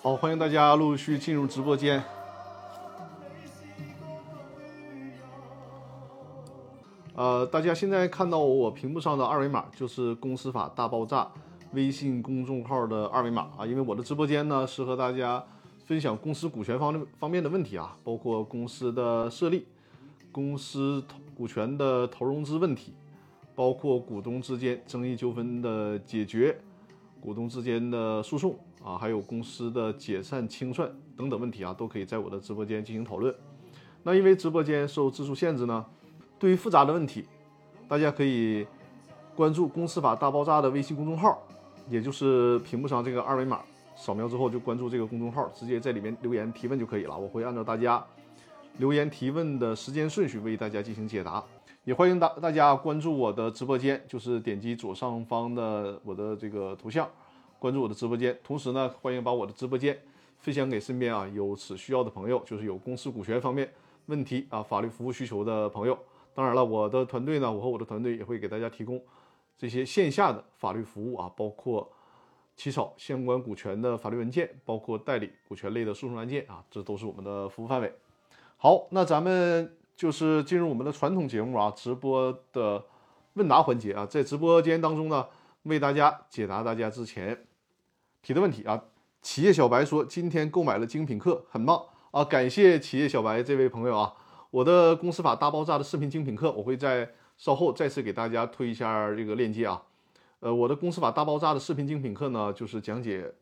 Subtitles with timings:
[0.00, 2.00] 好，欢迎大家陆续进入直播间。
[7.16, 11.24] 呃，大家现在看到我屏幕上的二维码，就是《公司法大爆炸》
[11.72, 13.66] 微信公众号的二维码啊。
[13.66, 15.44] 因为我的直播间呢，是和大家
[15.84, 19.66] 分享公司股权方方面的问题啊，包括公司的设立、
[20.30, 21.04] 公司
[21.36, 22.94] 股权的投融资问题，
[23.56, 26.56] 包括股东之间争议纠纷的解决、
[27.20, 28.56] 股东之间的诉讼
[28.88, 33.34] 啊，还有公司的解散清算等等问题啊，都可以在我的直播间进行讨论。
[34.02, 35.84] 那因为直播间受字数限制呢。
[36.38, 37.26] 对于复杂的问题，
[37.86, 38.64] 大家可以
[39.34, 41.36] 关注“公司法大爆炸”的微信公众号，
[41.90, 43.60] 也就是屏幕上这个二维码，
[43.96, 47.18] 扫描之后就关注这个公众号，直接在里面留言提问就可以了。
[47.18, 48.02] 我会按照大家
[48.78, 51.44] 留言提问的时间顺序为大家进行解答。
[51.84, 57.08] 也欢迎大大家关注我的直播间，就是点击左上方的我的这个头像，
[57.58, 58.38] 关注我的直播间。
[58.42, 59.98] 同时呢，欢迎把我的直播间
[60.38, 63.72] 分享给身边啊有此需要的朋友，就是有公司股权方面
[64.06, 65.98] 问题啊法律服务需求的朋友。
[66.34, 69.02] 当然了，我的团队呢，我和我的团队也会给大家提供
[69.56, 71.90] 这些线下的法律服务啊，包括
[72.54, 77.92] 起草相关股权的法律文件，包括代理股权类的诉讼案件啊，这都是我们的服务范围。
[78.56, 82.84] 好，那咱们就是进入我们的传统节目啊，直播的
[83.34, 85.26] 问答环节啊，在直播间当中呢，
[85.64, 87.46] 为大家解答大家之前
[88.28, 88.84] 提的问题啊。
[89.22, 94.12] 企业小白说今天购买了精品课，很棒啊，感谢企业小白这位朋友啊。
[94.50, 99.82] 我的公司法大爆炸的视频精品课，我会在稍后再次给大家推一下这个链接啊。
[100.40, 103.32] 呃，我的公司法大爆炸的视频精品课呢，就是讲解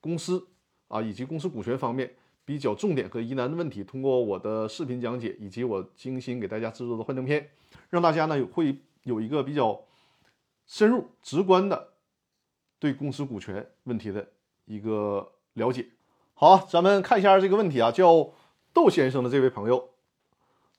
[0.00, 0.46] 公司
[0.88, 2.14] 啊以及公司股权方面
[2.46, 7.50] 比较重点和疑难的问题，通过我的视频讲解以及我精心给大家制作的幻灯片，
[7.90, 9.78] 让大家呢会有一个比较
[10.64, 11.91] 深入、直观的
[12.82, 14.26] 对公司股权问题的
[14.64, 15.86] 一个了解。
[16.34, 18.32] 好，咱们看一下这个问题啊，叫
[18.72, 19.90] 窦先生的这位朋友。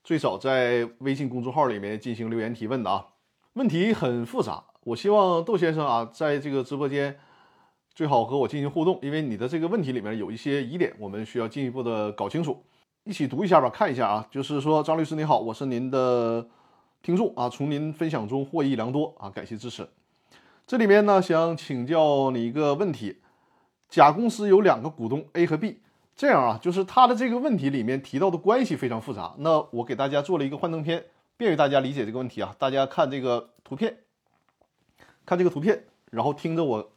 [0.04, 3.08] 最早在微信公众号里面进行留言提问的啊，
[3.54, 4.66] 问题很复杂。
[4.84, 7.18] 我希望窦先生啊，在这个直播间
[7.96, 12.66] 最好和我进行互动，因为你的这个问题里面有一些疑点，我们需要进一步的搞清楚。
[13.06, 14.28] 一起读一下吧，看一下啊。
[14.30, 16.46] 就是说，张律师你好，我是您的
[17.02, 19.88] 听众啊，从您分享中获益良多啊，感谢支持。
[20.66, 23.18] 这里面呢，想请教你一个问题：
[23.90, 25.82] 甲公司有两个股东 A 和 B。
[26.16, 29.34] 这样啊，就是他的这个问题里面提到的关系非常复杂。
[29.40, 31.04] 那我给大家做了一个幻灯片，
[31.36, 32.56] 便于大家理解这个问题啊。
[32.58, 33.98] 大家看这个图片，
[35.26, 36.92] 看这个图片，然后听着我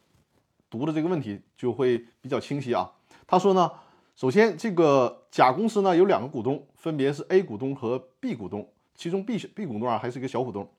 [0.69, 2.93] 读的这个问题就会比较清晰啊。
[3.25, 3.69] 他说呢，
[4.15, 10.71] 首先这个甲公司呢有两个股东，分别是 A 股东和 B 股东，其中 B B 股东啊还是一个小股东。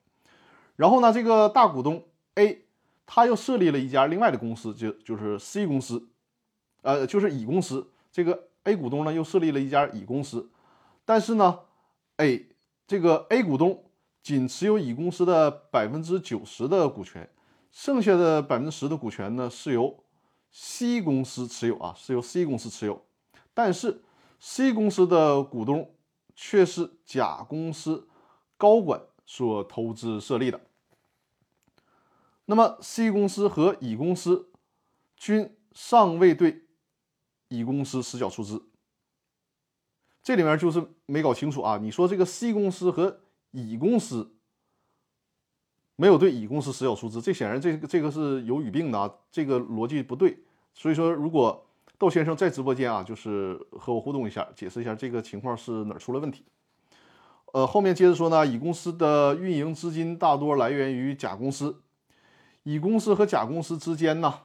[0.77, 2.05] 然后呢，这个大股东
[2.35, 2.63] A
[3.11, 6.09] 他又设立了一家另外的公司，就就是 C 公司，
[6.83, 7.91] 呃，就是乙公司。
[8.11, 10.51] 这个 A 股东呢，又设立了一家乙公司，
[11.05, 11.61] 但是呢
[12.17, 12.49] ，A
[12.85, 13.83] 这个 A 股东
[14.21, 17.27] 仅持有乙公司的百分之九十的股权，
[17.71, 20.03] 剩下的百分之十的股权呢是由
[20.51, 23.03] C 公司持有啊，是由 C 公司持有，
[23.55, 24.03] 但是
[24.39, 25.95] C 公司的股东
[26.35, 28.07] 却是甲公司
[28.55, 30.61] 高管所投资设立的，
[32.49, 34.49] 那么 C 公司和乙公司
[35.15, 36.63] 均尚未对。
[37.49, 38.63] 乙公司实缴出资，
[40.21, 41.79] 这里面就是没搞清楚啊！
[41.81, 44.35] 你说这个 C 公司和乙公司
[45.95, 50.37] 没有对乙公司实缴出资，这显然这个这个是有语病的啊，这个逻辑不对。
[50.75, 51.67] 所以说，如果
[51.97, 56.45] 窦先生在直播间啊，就是和我互动一下，解释一下这个情况是哪出了问题。
[57.53, 61.81] 呃，后面接着说呢，乙公司的运营资金大多来源于甲公司，
[62.63, 64.41] 乙公司和甲公司之间呢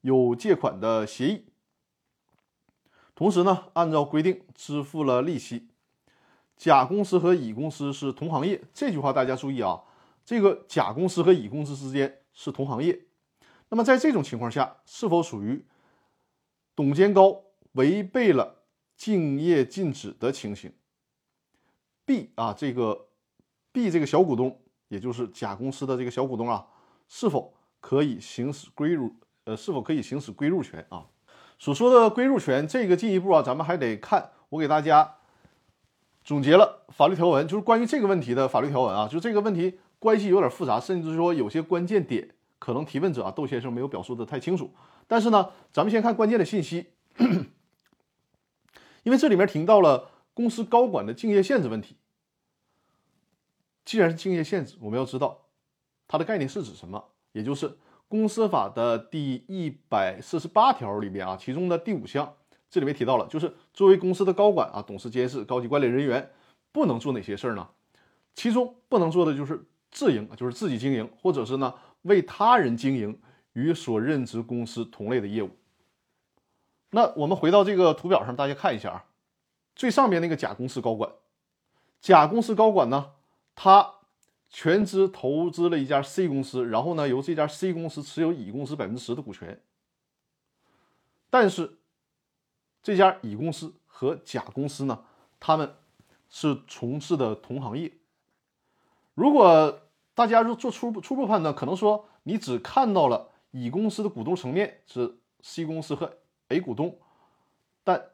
[0.00, 1.46] 有借款的协议。
[3.14, 5.68] 同时呢，按照规定支付了利息。
[6.56, 9.82] 甲公司和乙公司是同行业，这句话大家注意啊。
[10.24, 13.06] 这个甲公司和乙公司之间是同行业。
[13.70, 15.64] 那么在这种情况下，是否属于
[16.76, 17.42] 董监高
[17.72, 18.62] 违背了
[18.96, 20.72] 竞业禁止的情形
[22.04, 23.08] ？B 啊，这个
[23.72, 26.66] B 这个小股东，也就是甲公司的这个小股东啊，
[27.08, 29.14] 是否可以行使归入？
[29.44, 31.06] 呃，是否可以行使归入权啊？
[31.58, 34.30] 所说的归入权，这个进一步啊，咱们还得看。
[34.50, 35.16] 我给大家
[36.22, 39.08] 总结了法律条文，就是关于这个问题的法律条文啊。
[39.08, 44.70] 就这个问题关系有点复杂，甚至说有些关键点可能提问者啊窦先生没有表述的太清楚。
[45.06, 46.86] 但是呢，咱们先看关键的信息，
[49.02, 51.96] 因为这里面提到了公司高管的竞业限制问题。
[53.88, 55.46] 既然是竞业限制，我们要知道
[56.06, 57.02] 它的概念是指什么，
[57.32, 62.34] 也就是公司法的第一百四十八条里面啊，其中的第五项，
[62.68, 66.30] 这里面提到了，就是作为公司的高管啊、董事、监事、高级管理人员，
[66.70, 67.66] 不能做哪些事儿呢？
[68.34, 73.18] 其中不能做的就是自营，就是自己经营，或者是呢为他人经营
[73.54, 75.48] 与所任职公司同类的业务。
[76.90, 79.04] 那我们回到这个图表上，大家看一下啊，
[79.74, 81.10] 最上边那个甲公司高管，
[82.02, 83.12] 甲公司高管呢，
[83.58, 83.94] 他。
[84.50, 89.62] 全资投资了一家 C 公司，然后呢，由这家 C 公司持有乙公司百分之十的股权。
[91.28, 91.80] 但是，
[92.82, 95.04] 这家乙公司和甲公司呢，
[95.38, 95.74] 他们
[96.30, 97.92] 是从事的同行业。
[99.12, 99.82] 如果
[100.14, 106.16] 大家做做初步初步判断，可能说你只看到了乙公司的股东层面是 C 公司和
[106.48, 106.98] A 股东，
[107.84, 108.12] 但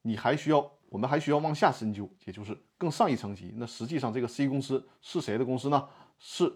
[0.00, 0.72] 你还需要。
[0.90, 3.54] 我们还需要往下深究，也就是更上一层级。
[3.56, 5.88] 那实际上，这个 C 公司是谁的公司呢？
[6.18, 6.52] 是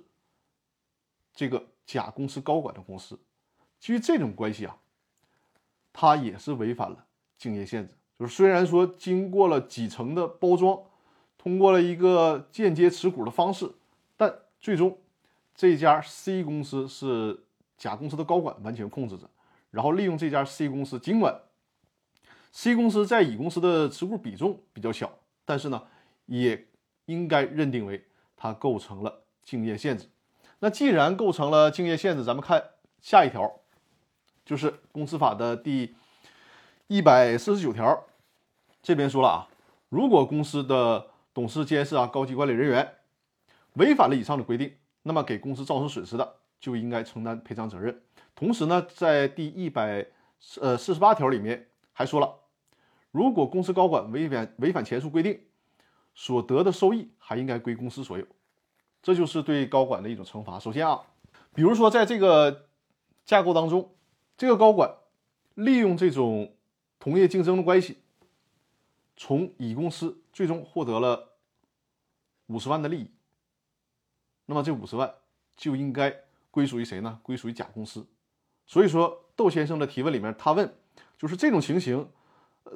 [1.33, 3.17] 这个甲公司高管的公司。
[3.79, 4.77] 基于这种关系啊，
[5.93, 7.07] 它也是违反了
[7.39, 7.95] 竞业限制。
[8.19, 10.81] 就是虽然说经过了几层的包装，
[11.39, 13.71] 通过了一个间接持股的方式，
[14.17, 14.99] 但最终
[15.55, 17.45] 这家 C 公司是
[17.79, 19.31] 甲公司的高管完全控制着，
[19.71, 21.41] 然后利用这家 C 公司，尽管。
[22.57, 25.11] C 公司在乙公司的持股比重比较小，
[25.45, 25.83] 但是呢，
[26.27, 26.69] 也
[27.07, 28.07] 应该认定为
[28.37, 30.09] 它构成了竞业限制。
[30.61, 32.63] 那既然构成了竞业限制，咱们看
[33.03, 33.53] 下一条，
[34.47, 35.97] 就是公司法的第
[36.87, 38.07] 一百四十九条，
[38.81, 39.49] 这边说了啊，
[39.89, 42.89] 如果公司的董事、监事啊、高级管理人员
[43.73, 44.73] 违反了以上的规定，
[45.03, 48.01] 那么给公司造成损失的，就应该承担赔偿责任。
[48.37, 50.07] 同时呢，在第一百
[50.61, 52.43] 呃四十八条里面还说了。
[53.15, 55.39] 如果公司高管违反违反前述规定，
[56.17, 58.27] 所得的收益还应该归公司所有，
[59.01, 60.59] 这就是对高管的一种惩罚。
[60.59, 61.01] 首先啊，
[61.55, 62.67] 比如说在这个
[63.25, 63.95] 架构当中，
[64.37, 64.93] 这个高管
[65.55, 66.57] 利用这种
[66.99, 67.99] 同业竞争的关系，
[69.17, 71.35] 从乙公司最终获得了
[72.49, 73.13] 五十万的利益，
[74.47, 75.15] 那么这五十万
[75.57, 76.13] 就应该
[76.51, 77.21] 归属于谁呢？
[77.23, 78.05] 归属于甲公司。
[78.67, 80.75] 所以说，窦先生的提问里面，他问
[81.17, 82.11] 就是这种情形。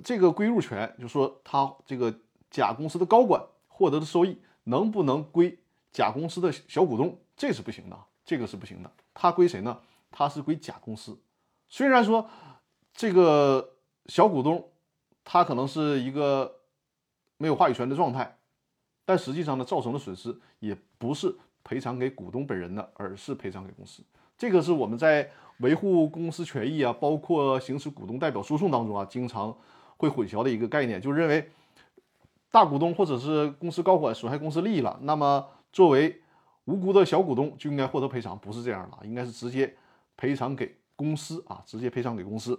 [0.05, 2.15] 这个归入权，就说他这个
[2.51, 5.59] 甲公司的高管获得的收益能不能归
[5.91, 7.19] 甲公司的小股东？
[7.37, 8.93] 这是不行的，这个是不行的。
[9.15, 9.81] 他归谁呢？
[10.11, 11.19] 他是归甲公司。
[11.69, 12.29] 虽然说
[12.93, 13.77] 这个
[14.07, 14.69] 小股东
[15.25, 16.61] 他可能是一个
[17.37, 18.39] 没有话语权的状态，
[19.05, 24.03] 但实际上呢，造成的损失也不是赔偿给股东本人的，而是赔偿给公司。
[24.37, 25.31] 这个是我们在
[25.61, 29.57] 维护公司权益啊，包括行使股东代表诉讼当中啊，经常。
[29.99, 31.51] 会混淆的一个概念，就认为
[32.51, 36.23] 大股东或者是公司高管损害公司利益了，那么作为
[36.65, 39.77] 无辜的小股东就应该获得赔偿，不是这样的，应该是直接
[40.17, 42.59] 赔偿给公司啊，直接赔偿给公司。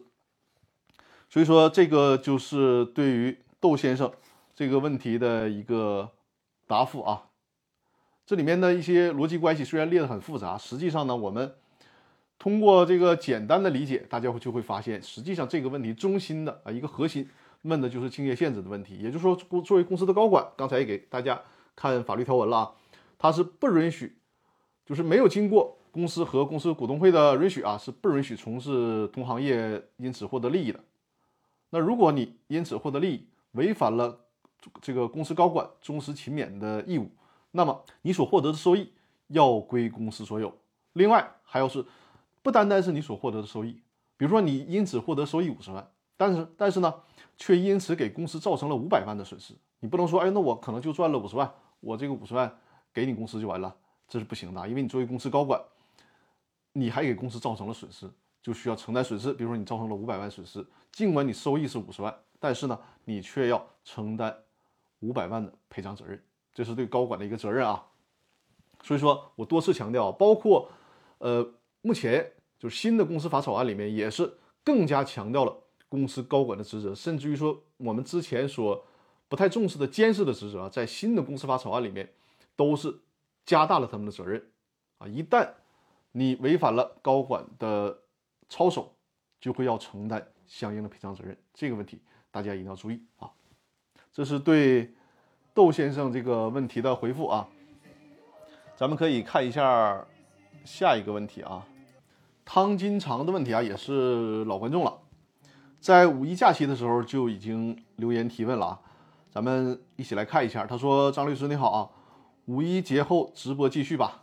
[1.29, 4.11] 所以说，这个就是对于窦先生
[4.53, 6.11] 这个问题的一个
[6.67, 7.23] 答复啊。
[8.25, 11.55] 这里面的一些逻辑关系虽然列得很复杂，实际上呢，我们。
[12.39, 17.27] 通过这个简单的理解，大家会就会发现，实际上这个问题中心的啊一个核心
[17.63, 18.95] 问的就是竞业限制的问题。
[18.95, 21.41] 也就是说，作为公司的高管，刚才也给大家
[21.75, 22.71] 看法律条文了啊，
[23.17, 24.15] 他是不允许，
[24.85, 30.79] 就是没有经过公司和公司股东会的允许啊，是不允许从事同行业，因此获得利益的。
[31.71, 34.17] 那如果你因此获得利益，违反了
[34.81, 37.11] 这个公司高管忠实勤勉的义务，
[37.51, 38.93] 那么你所获得的收益
[39.27, 40.57] 要归公司所有。
[40.93, 41.83] 另外还要是。
[42.41, 43.81] 不单单是你所获得的收益，
[44.15, 46.93] 比如说你因此获得收益五十万，但是但是呢，
[47.37, 49.53] 却因此给公司造成了五百万的损失。
[49.79, 52.57] 你不能说，哎，那我可能就赚了五十万，我这个五十万
[52.93, 53.75] 给你公司就完了，
[54.07, 55.61] 这是不行的，因为你作为公司高管，
[56.73, 58.09] 你还给公司造成了损失，
[58.41, 59.33] 就需要承担损失。
[59.33, 64.35] 比如说你造成了五百万损失，尽管你收益是五十万，但是呢，你却要承担
[64.99, 66.21] 五百万的赔偿责任，
[66.53, 67.85] 这是对高管的一个责任啊。
[68.83, 70.69] 所以说我多次强调，包括
[71.19, 71.53] 呃。
[71.81, 78.85] 目前就是新的公司法草案里面也是更加强调了公司高管的职责，甚至于说我们之前所
[79.27, 82.13] 不太重视的监事的职责啊，在新的公司法草案里面
[82.55, 82.99] 都是
[83.45, 84.51] 加大了他们的责任
[84.97, 85.07] 啊。
[85.07, 85.49] 一旦
[86.11, 87.97] 你违反了高管的
[88.49, 88.93] 操守，
[89.39, 91.37] 就会要承担相应的赔偿责任。
[91.53, 93.31] 这个问题大家一定要注意啊。
[94.11, 94.93] 这是对
[95.53, 97.47] 窦先生这个问题的回复啊。
[98.75, 100.05] 咱们可以看一下。
[100.65, 101.65] 下一个问题啊，
[102.45, 104.97] 汤金长的问题啊，也是老观众了，
[105.79, 108.79] 在五一假期的时候就已经留言提问了啊，
[109.31, 110.65] 咱们一起来看一下。
[110.65, 111.89] 他说：“张律师你好啊，
[112.45, 114.21] 五一节后直播继续吧，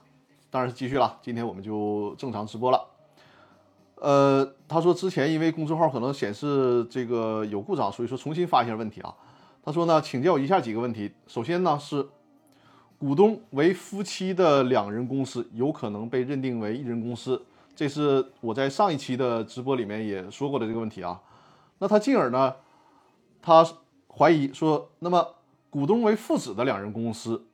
[0.50, 1.18] 当然是继续了。
[1.22, 2.80] 今天我们就正常直播了。
[3.96, 9.14] 呃，他说之前因为公众号可能显示这个有故障，所以说重新发一下问题啊。
[9.64, 11.12] 他说呢，请教以下几个问题。
[11.26, 12.06] 首先呢是，
[12.98, 17.40] 股东为夫妻的两人公司有可能被认定为一人公司，
[17.74, 21.20] 这是我在上一期的直播里面也说过的这个问题啊。
[21.78, 22.54] 那他进而呢，
[23.42, 23.66] 他
[24.08, 25.34] 怀疑说，那么
[25.68, 27.46] 股东为父子的两人公司，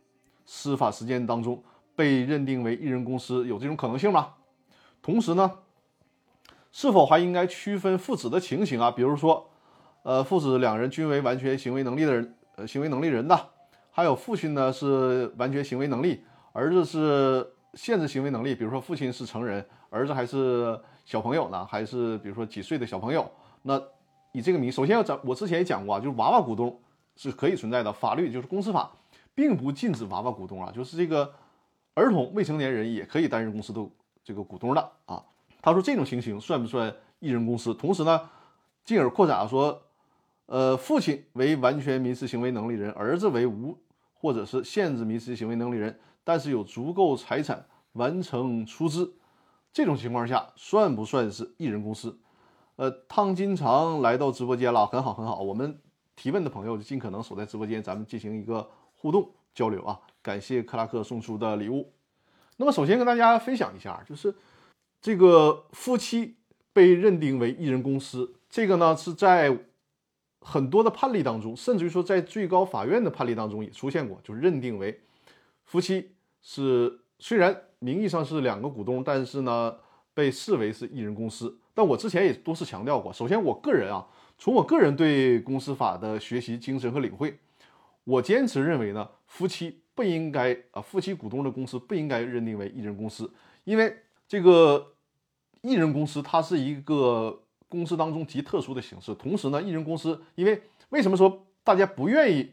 [0.46, 1.61] 司法实践当中
[1.96, 4.34] 被认定为一人公司有这种可能性吗？
[5.02, 5.50] 同时呢？
[6.70, 8.90] 是否还应该区分父子的情形啊？
[8.90, 9.50] 比如说，
[10.04, 13.49] 呃，父子两人均为完全行为能力的人，呃，行为能力人的，
[13.94, 18.54] 还有父亲呢是完全行为能力，儿子是限制行为能力。
[18.54, 21.66] 比如说，父亲是成人，儿子还是小朋友呢？
[21.66, 23.30] 还是比如说几岁的小朋友？
[23.61, 23.80] 那
[24.32, 26.80] 以这个名，首先要讲，我之前也讲过啊，就是娃娃股东
[27.16, 28.90] 是可以存在的，法律就是公司法
[29.34, 31.30] 并不禁止娃娃股东啊，就是这个
[31.92, 33.87] 儿童未成年人也可以担任公司的
[34.25, 35.22] 这个股东的啊。
[35.61, 37.75] 他说这种情形算不算一人公司？
[37.75, 38.20] 同时呢，
[38.84, 39.82] 进而扩展说，
[40.46, 43.78] 呃，父亲为完全民事行为能力人，儿子为无
[44.14, 49.14] 或者是限制民事行为能力人，但是有足够财产完成出资，
[49.72, 52.18] 这种情况下算不算是一人公司？
[52.76, 55.78] 呃，汤金常来到直播间了，很好很好，我们
[56.16, 60.00] 提问的朋友就尽可能守在直播间，咱们进行一个互动交流啊！
[60.22, 61.92] 感谢克拉克送出的礼物。
[62.56, 64.34] 那么首先跟大家分享一下，就是。
[65.04, 66.37] 这个夫妻
[66.72, 69.58] 被认定为一人公司，这个呢是在
[70.42, 75.00] 很多的判例当中，甚至于说在最高法院的判例当中也出现过，就认定为
[75.64, 76.11] 夫妻
[76.42, 79.76] 是虽然名义上是两个股东，但是呢
[80.12, 81.58] 被视为是一人公司。
[81.72, 84.06] 但我之前也多次强调过，首先我个人啊，
[84.37, 87.38] 从我个人对公司法的学习精神和领会，
[88.04, 93.32] 我坚持认为呢，夫妻不应该啊，夫妻股东的公司不应该认定为一人公司，
[93.64, 93.96] 因为
[94.26, 94.88] 这个。
[95.64, 97.41] 艺人公司它是一个
[97.73, 102.50] 公司当中极特殊的形式，同时呢，艺人公司因为为什么说大家不愿意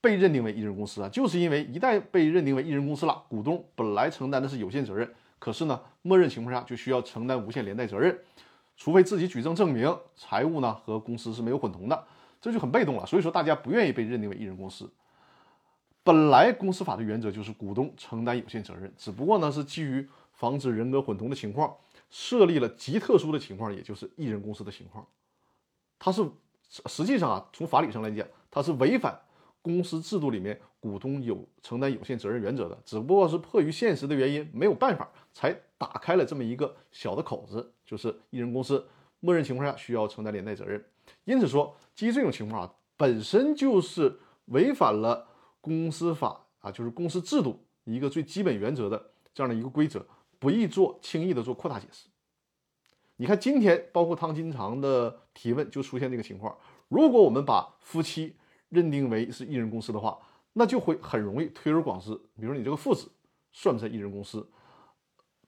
[0.00, 1.08] 被认定为艺人公司啊？
[1.08, 8.16] 就是因为一旦被认定为艺人公司了，股东本来承担的是有限责任，可是呢，默认情况下就需要承担无限连带责任，
[8.76, 12.04] 除非自己举证证明财务呢和公司是没有混同的，
[12.40, 13.04] 这就很被动了。
[13.04, 14.88] 所以说大家不愿意被认定为艺人公司。
[16.02, 21.74] 本来公司法的原则就是股东承担有限责任，只不过呢是基于防止人格混同的情况。
[22.10, 25.06] 设立了极特殊的情况，也就是一人公司的情况，
[25.98, 26.28] 它是
[26.86, 29.18] 实际上啊，从法理上来讲，它是违反
[29.62, 32.76] 公司制度里面股东有承担有限责任原则的。
[32.84, 38.84] 只不过是迫于现实的原因，没有办法才打开了这么一个小的口子，就是一人公司
[39.20, 40.84] 默认情况下需要承担连带责任。
[41.24, 45.28] 因此说，基于这种情况啊，本身就是违反了
[45.60, 50.04] 公司法啊，就是公司制度一个最基本原则的这样的一个规则。
[50.40, 52.08] 不易做轻易的做扩大解释。
[53.16, 56.56] 你看，今天包括汤金长的提问就出现这个情况。
[56.88, 58.34] 如果我们把夫妻
[58.70, 60.18] 认定为是一人公司的话，
[60.54, 62.18] 那就会很容易推而广之。
[62.40, 63.12] 比如你这个父子
[63.52, 64.48] 算不算一人公司？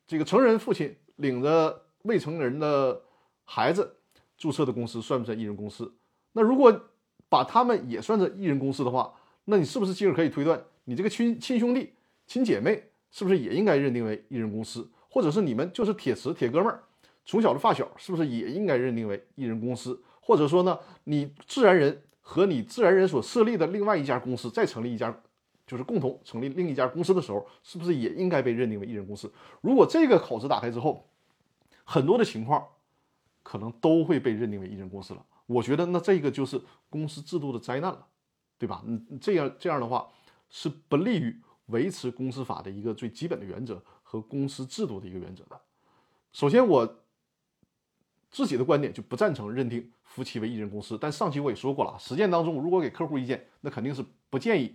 [0.06, 3.02] 这个成人父亲领着未成人的
[3.44, 3.96] 孩子
[4.36, 5.96] 注册的公司算不算一人公司？
[6.32, 6.90] 那如果
[7.30, 9.14] 把他们也算成一人公司的话，
[9.46, 11.94] 那你是不是进而可以推断，你这个亲亲兄弟、
[12.26, 12.91] 亲姐妹？
[13.12, 16.82] 是不是也应该认定为一人公司，或者是你们就是铁磁铁哥们儿，
[17.24, 20.02] 从小的发小，是不是也应该认定为一人公司？
[20.20, 25.14] 或者说呢，你自然人和你自然人所设立的另外一家公司再成立一家，
[25.66, 29.30] 就是共同成立另一家公司的时候，是不是也应该被认定为一人公司？
[29.60, 31.06] 如果这个口子打开之后，
[31.84, 32.66] 很多的情况
[33.42, 35.22] 可能都会被认定为一人公司了。
[35.46, 38.06] 我觉得那这个就是公司制度的灾难了，
[38.56, 38.82] 对吧？
[38.86, 40.08] 嗯，这样这样的话
[40.48, 41.36] 是不利于。
[41.66, 45.60] 维持公司法的一个最基本的原则和公司制度的一个原则的。
[46.32, 47.02] 首先，我
[48.30, 50.96] 自己的观点就不赞成认定夫妻为一人公司。
[50.98, 54.74] 但上期我也说过了，实践当中如果给客户意见，那肯定是不建议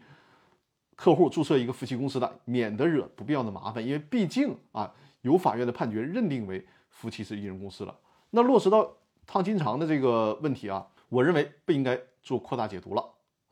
[0.95, 3.85] 客户注册一个夫妻公司的，免得惹不必要的麻烦。
[3.85, 7.99] 因为毕竟啊，有法院的判决认定为夫妻是一人公司了。
[8.29, 13.03] 那落实到烫金长的这个问题啊，我认为不应该做扩大解读了。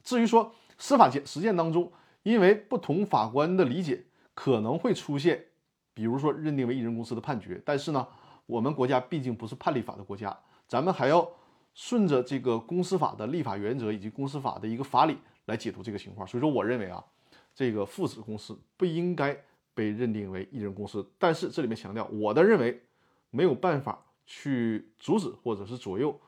[0.03, 1.91] 至于说司法界实践当中，
[2.25, 4.03] 因为不同法官的理解
[4.33, 5.45] 可能会出现，
[5.93, 8.07] 比如说认定为一人公司的判决，但是呢，
[8.47, 10.35] 我们国家毕竟不是判例法的国家，
[10.67, 11.29] 咱们还要
[11.75, 15.15] 顺着这个公司法的立法原则以及公司法的一个法理
[15.45, 16.27] 来解读这个情况。
[16.27, 17.05] 所以说，我认为啊，
[17.53, 19.37] 这个父子公司不应该
[19.75, 21.07] 被认定为一人公司。
[21.19, 22.81] 但是这里面强调，我的认为
[23.29, 26.19] 没有办法去阻止或者是左右，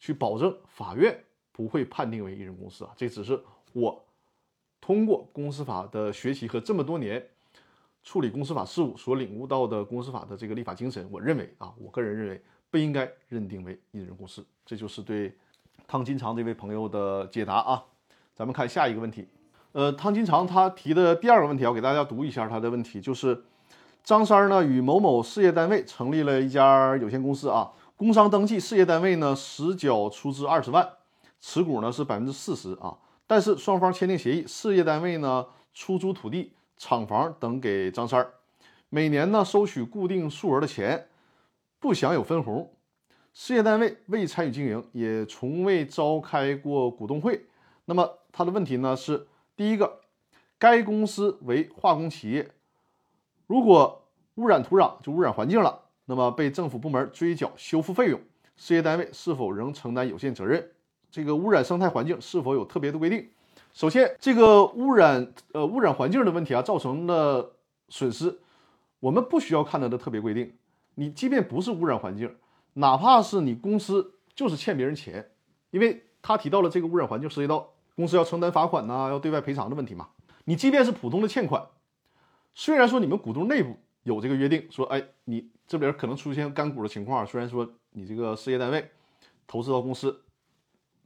[0.00, 1.16] 去保证法院
[1.52, 3.40] 不会判定为一人公司啊，这只是
[3.72, 4.02] 我。
[4.80, 7.24] 通过公司法的学习和这么多年
[8.02, 12.40] 处理公司法事务所领悟到的公司法的这个立法精神，我认为啊，我个人认为
[12.70, 14.46] 不应该认定为一人公司。
[14.64, 15.36] 这就是对
[15.88, 17.82] 汤金长这位朋友的解答啊。
[18.34, 19.26] 咱们看下一个问题，
[19.72, 23.44] 呃，汤金长他提的第二个问题，我给大家读一下他的问题，就是
[24.04, 30.86] 张三儿呢与某某事业单位成立了一家有限公司啊，工商登记，事业单位呢实缴出资二十万，
[31.40, 38.32] 持股呢是百分之四十啊，但是双方签订协议，事业单位呢出租土地、厂房等给张三儿，
[38.88, 41.08] 每年呢收取固定数额的钱，
[41.80, 42.72] 不享有分红，
[43.32, 47.46] 事业单位未参与经营，也从未召开过股东会。
[47.86, 50.00] 那么他的问题呢是：第一个，
[50.58, 52.50] 该公司为化工企业，
[53.46, 54.04] 如果
[54.36, 58.20] 污染土壤就污染环境了，那么被政府部门追缴修复费用，
[58.56, 60.70] 事业单位是否仍承担有限责任？
[61.16, 63.26] 这个污染生态环境是否有特别的规定？
[63.72, 67.52] 首先，这个污染呃污染环境的问题啊，造成的
[67.88, 68.38] 损失，
[69.00, 70.52] 我们不需要看它的特别规定。
[70.96, 72.36] 你即便不是污染环境，
[72.74, 75.30] 哪怕是你公司就是欠别人钱，
[75.70, 77.70] 因为他提到了这个污染环境涉及到。
[77.94, 80.08] 公司要承担罚款呐，要对外赔偿的问题嘛？
[80.44, 81.66] 你即便是普通的欠款，
[82.54, 88.90] 虽然说你们股东内部有这个约定，说，哎，你这边可能出现干股的情况，虽然说你这个事业单位
[89.46, 90.20] 投资到公司，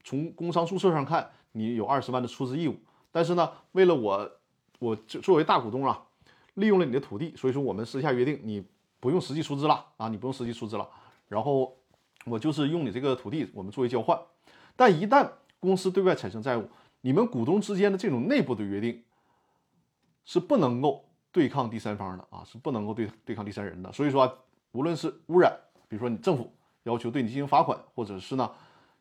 [0.05, 2.77] 从工商注册上看你有二十万的出资义务，
[3.11, 4.31] 但是呢，为了我，
[4.79, 6.07] 我作为大股东啊，
[6.55, 8.65] 利用了你的土地，所以说我们私下约定，你
[8.99, 10.89] 不用实际出资了啊，你不用实际出资了，
[11.29, 11.77] 然后
[12.27, 14.19] 我就是用你这个土地，我们作为交换，
[14.77, 15.29] 但一旦
[15.59, 16.69] 公司对外产生债务，
[17.01, 19.03] 你们股东之间的这种内部的约定
[20.25, 23.93] 是不能够对抗第三方的啊，是不能够对对抗第三人的。
[23.93, 24.39] 所以说，
[24.73, 25.53] 无论是污染，
[25.89, 26.53] 比如说你政府
[26.85, 28.51] 要求对你进行罚款，或者是呢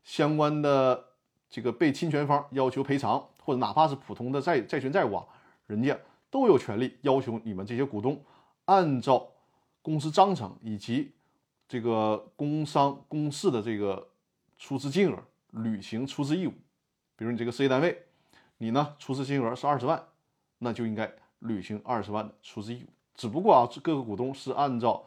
[0.04, 1.06] 相关的
[1.50, 5.26] 这个被侵权方要求赔偿，或者哪怕是普通的债债权债务啊，
[5.68, 5.98] 人家
[6.30, 8.24] 都有权利要求你们这些股东
[8.66, 9.28] 按照
[9.82, 11.12] 公司章程以及
[11.68, 14.10] 这个工商公示的这个
[14.58, 16.54] 出资金额履行出资义务。
[17.16, 18.06] 比如你这个事业单位，
[18.58, 20.04] 你呢出资金额是二十万，
[20.60, 22.88] 那就应该履行二十万的出资义务。
[23.16, 25.04] 只不过啊，各个股东是按照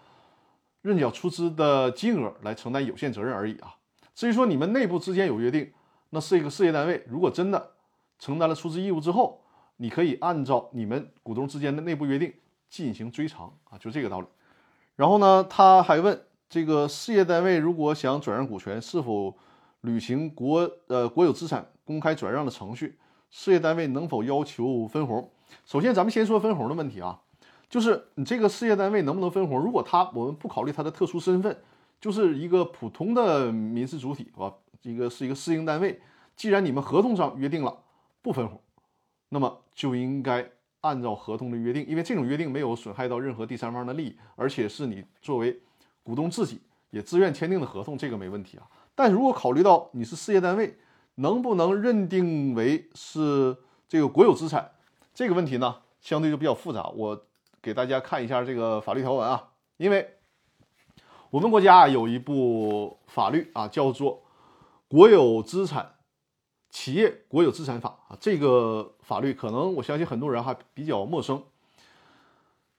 [0.83, 3.77] 认缴出资的金额来承担有限责任而已啊。
[4.15, 5.73] 至于说你们内部之间有约定，
[6.11, 7.71] 那是一个事业单位，如果真的
[8.19, 9.41] 承担了出资义务之后，
[9.77, 12.33] 你可以按照你们股东之间的内部约定
[12.69, 14.27] 进行追偿啊，就这个道理。
[14.97, 19.35] 然后呢，他还问这个事业单位如果想转让股权，是否
[19.81, 21.67] 履行国呃国有资产？
[21.85, 22.97] 公开转让的程序，
[23.29, 25.29] 事业单位能否要求分红？
[25.67, 27.21] 首先，咱们先说分红的问题啊，
[27.69, 29.59] 就是你这个事业单位能不能分红？
[29.59, 31.61] 如果他我们不考虑他的特殊身份，
[32.03, 36.01] 就是一个普通的民事主体是吧，一个是一个私营单位，
[36.35, 37.85] 既然你们合同上约定了
[38.21, 38.61] 不分红，
[39.29, 45.61] 那么就应该按照合同的约定，因为这种约定没有损害到任何第三方的利益，而且是你作为
[46.03, 46.61] 股东自己
[46.91, 48.67] 也自愿签订的合同，这个没问题啊。
[48.97, 50.77] 但如果考虑到你是事业单位，
[51.15, 53.57] 能不能认定为是
[53.89, 54.73] 这个国有资产？
[55.15, 56.89] 这个问题呢，相对就比较复杂。
[56.89, 57.25] 我
[57.63, 60.17] 给大家看一下这个法律条文啊，因为
[61.33, 64.17] 我们国家有一部法律啊，叫做
[64.87, 65.95] 《国有资产
[66.69, 68.19] 企业国有资产法》啊。
[68.21, 71.43] 这个法律可能我相信很多人还比较陌生。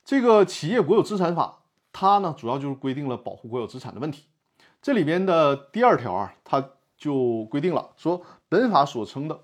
[0.06, 4.26] 这个《企业国有资产法》它呢，主要就是规定了保护国有资产的问题。
[4.84, 6.70] 这里边的第二条啊，它。
[6.96, 9.42] 就规定了说，本法所称的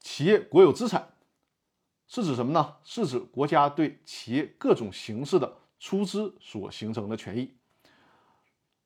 [0.00, 1.10] 企业国有资产
[2.08, 2.76] 是指什么呢？
[2.82, 7.54] 是指国家对企业各种形式的出资所形成的权益。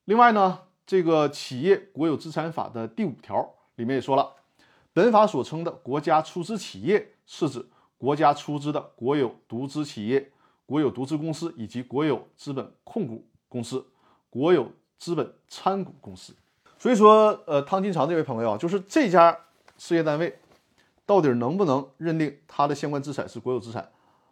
[0.08, 4.36] 另外呢，这个企业国有资产法的第五条里面也说了，
[4.94, 7.68] 本法所称的国家出资企业是指
[7.98, 10.32] 国家出资的国有独资企业、
[10.64, 13.86] 国有独资公司以及国有资本控股公司、
[14.30, 16.34] 国有资本参股公司。
[16.78, 19.38] 所以说，呃，汤金长这位朋友啊，就是这家
[19.76, 20.38] 事业单位
[21.04, 23.86] 到底能不能认定他的相关资产是国有资产，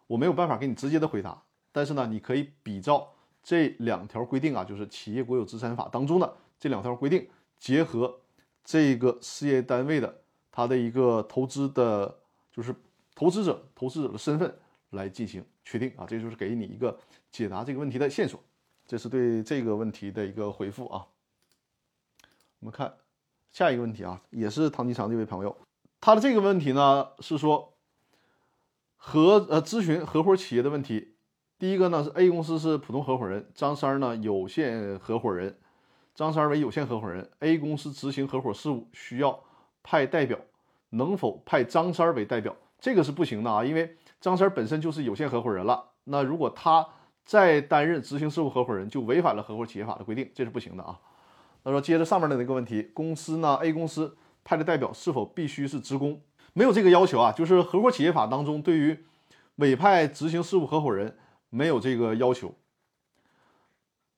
[0.07, 1.43] 我没有办法给你直接的回答。
[1.71, 3.13] 但是呢，你可以比照
[3.47, 7.29] 这两条规定啊，就是《企业国有资产法》当中的这两条规定，
[7.61, 8.19] 结合
[8.65, 12.19] 这个事业单位的他的一个投资的，
[12.51, 12.75] 就是
[13.15, 14.53] 投资者投资者的身份
[14.91, 16.05] 来进行确定啊。
[16.09, 16.99] 这就是给你一个
[17.31, 18.43] 解答这个问题的线索。
[18.85, 21.07] 这是对这个问题的一个回复啊。
[22.59, 22.93] 我们看
[23.53, 25.57] 下一个问题啊，也是唐吉长这位朋友，
[26.01, 27.75] 他的这个问题呢是说
[28.97, 31.13] 合呃咨询合伙企业的问题。
[31.59, 35.57] 第一个呢是 A 公司是普通合伙人，张三呢有限合伙人，
[36.15, 39.41] 张三为有限合伙人，A 公司执行合伙事务需要
[39.83, 40.39] 派代表，
[40.91, 42.55] 能否派张三为代表？
[42.79, 46.87] 这个是不行的啊，因为张三本身就是有限合伙人了，那如果他
[47.25, 51.01] 再担任执行事务合伙人，就违反了合伙企业法的规定，这是不行的啊。
[51.65, 54.15] 他说，接着上面的那个问题，公司呢，A 公司
[54.45, 56.21] 派的代表是否必须是职工？
[56.53, 59.05] 没有这个要求啊，就是合伙企业法当中对于
[59.57, 61.17] 委派执行事务合伙人
[61.57, 62.55] 没有这个要求。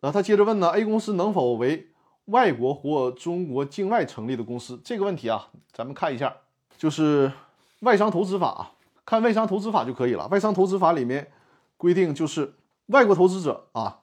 [0.01, 1.89] 然后他接着问呢，A 公司能否为
[2.27, 4.81] 外国或中国境外成立的公司？
[4.85, 6.37] 这个问题啊，咱们看一下，
[6.77, 7.33] 就是
[7.81, 8.73] 外商投资法，
[9.05, 10.27] 看外商投资法就可以了。
[10.29, 11.31] 外商投资法里面
[11.77, 12.55] 规定，就是
[12.87, 14.01] 外国投资者啊，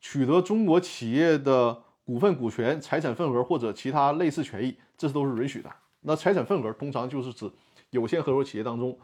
[0.00, 5.70] 取得中国企业的股份、股权、财产份额或者其他类似权益，这都是允许的。
[6.00, 7.50] 那财产份额通常就是指
[7.90, 8.98] 有限合伙企业当中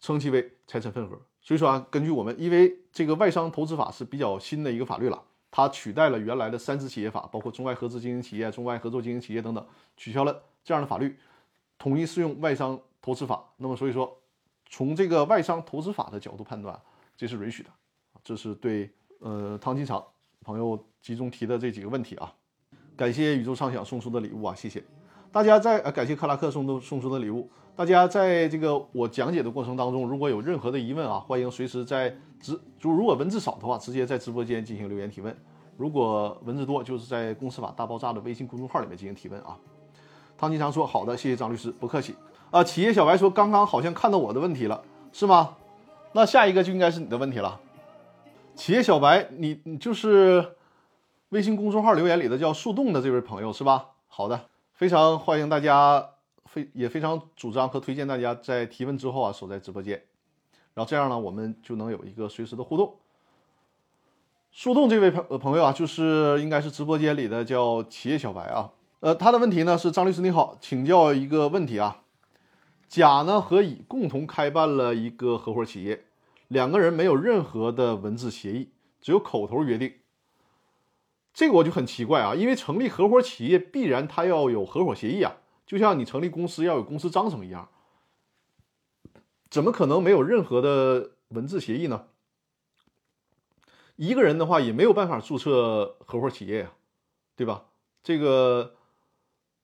[0.00, 1.20] 称其为财产份额。
[1.42, 5.22] 所以说啊，根据我们，因为这个外商投资法是比较新的一个法律了。
[5.50, 9.66] 它取代了原来的三资企业法，包括中外合资经营企业、中外合作经营企业等等，
[9.98, 11.14] 取消了这样的法律，
[11.76, 13.44] 统一适用外商投资法。
[13.58, 14.18] 那么，所以说，
[14.70, 16.80] 从这个外商投资法的角度判断，
[17.18, 17.68] 这是允许的。
[18.24, 20.02] 这是对呃汤金厂
[20.40, 22.32] 朋友集中提的这几个问题啊。
[22.96, 24.82] 感谢宇宙畅想送出的礼物啊，谢谢
[25.32, 27.48] 大家在呃感谢克拉克送的送出的礼物。
[27.74, 32.14] 大家在这个我讲解的过程当中，如果有任何的疑问啊，欢迎随时在。
[32.38, 35.32] 直就如果文字少的话，直接在直播间进行留言提问；
[35.76, 39.56] 如果文字多，就是在《公司法大爆炸》的微信公众号里面进行提问啊。
[40.36, 42.16] 汤金常说：“好的，谢谢张律师，不客气。”
[42.50, 45.54] 啊，企业小白说：“刚刚好像看到我的问题了，是吗？
[46.14, 47.60] 那下一个就应该是你的问题了。”
[48.56, 50.56] 企业小白，你你就是
[51.28, 53.90] 微信公众号留言里的叫树洞的这位朋友是吧？
[54.08, 54.48] 好的，
[54.82, 56.04] 非常欢迎大家，
[56.46, 60.02] 非也非常主张和推荐大家在提问之后啊，守在直播间。
[60.74, 62.96] 然后这样呢，我们就能有一个随时的互动。
[64.50, 68.72] 树洞这位朋朋友啊，就是应该是直播间里的叫企业小白啊。
[68.98, 72.02] 呃，他的问题呢是张律师你好，请教一个问题啊。
[72.88, 76.06] 甲呢和乙共同开办了一个合伙企业，
[76.48, 79.92] 两个人没有任何的文字协议，只有口头约定。
[81.32, 87.68] 这个我就很奇怪啊，因为成立合伙企业必然他要有合伙协议啊，就像你成立公司要有公司章程一样。
[89.50, 92.06] 怎么可能没有任何的文字协议呢？
[93.96, 96.72] 一个人的话也没有办法注册合伙企业呀，
[97.36, 97.66] 对吧？
[98.02, 98.74] 这个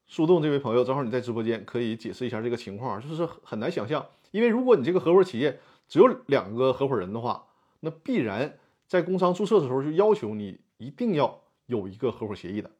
[0.06, 4.06] 树洞这位朋友，正好你在直播间，可以解释一下这个情况，就是很难想象。
[4.30, 7.46] 因为如果你这个合伙企业只有两个合伙人的话，
[7.80, 12.72] 那必然在工商注册的时候就要求你一定要有一个合伙协议的。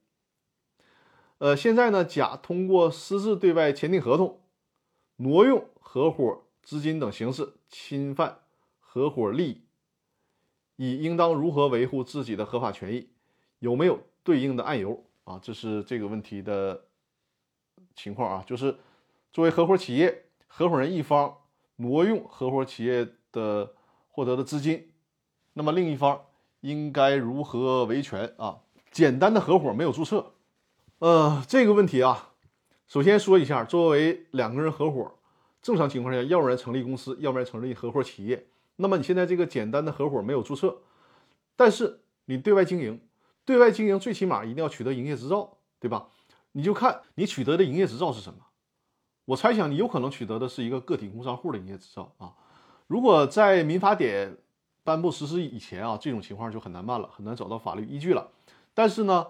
[1.39, 4.41] 呃，现在呢，甲通过私自对外签订合同，
[5.17, 6.43] 挪用合伙。
[6.61, 8.41] 资金等形式侵犯
[8.79, 9.63] 合伙利益，
[10.77, 13.09] 乙应当如何维护自己的合法权益？
[13.61, 15.41] 有没有对应的案由啊？
[15.43, 16.85] 这是这个问题的
[17.95, 18.45] 情况啊。
[18.47, 18.77] 就是
[19.33, 21.39] 作为合伙企业，合伙人一方
[21.77, 23.73] 挪用合伙企业的
[24.11, 24.93] 获得的资金，
[25.55, 26.27] 那么另一方
[26.61, 28.61] 应该如何维权啊？
[28.91, 30.33] 简单的合伙没有注册，
[30.99, 32.31] 呃，这个问题啊，
[32.87, 35.15] 首先说一下，作为两个人合伙。
[35.61, 38.47] 正常情况下，要不然成立公司，要不然成立合伙企业。
[38.77, 40.79] 那么你现在这个简单的合伙没有注册，
[41.57, 43.01] 但是你对外经营，
[43.45, 46.09] 对外经营最起码一定要取得营业执照，对吧？
[46.53, 48.39] 你就看你取得的营业执照是什么。
[49.27, 52.33] 我猜想你有可能取得的是一个个体工商户的营业执照啊。
[52.87, 54.39] 如果在民法典
[54.85, 58.29] 颁布实施以前啊，这种情况就很难办了，很难找到法律依据了。
[58.79, 59.27] 但是呢，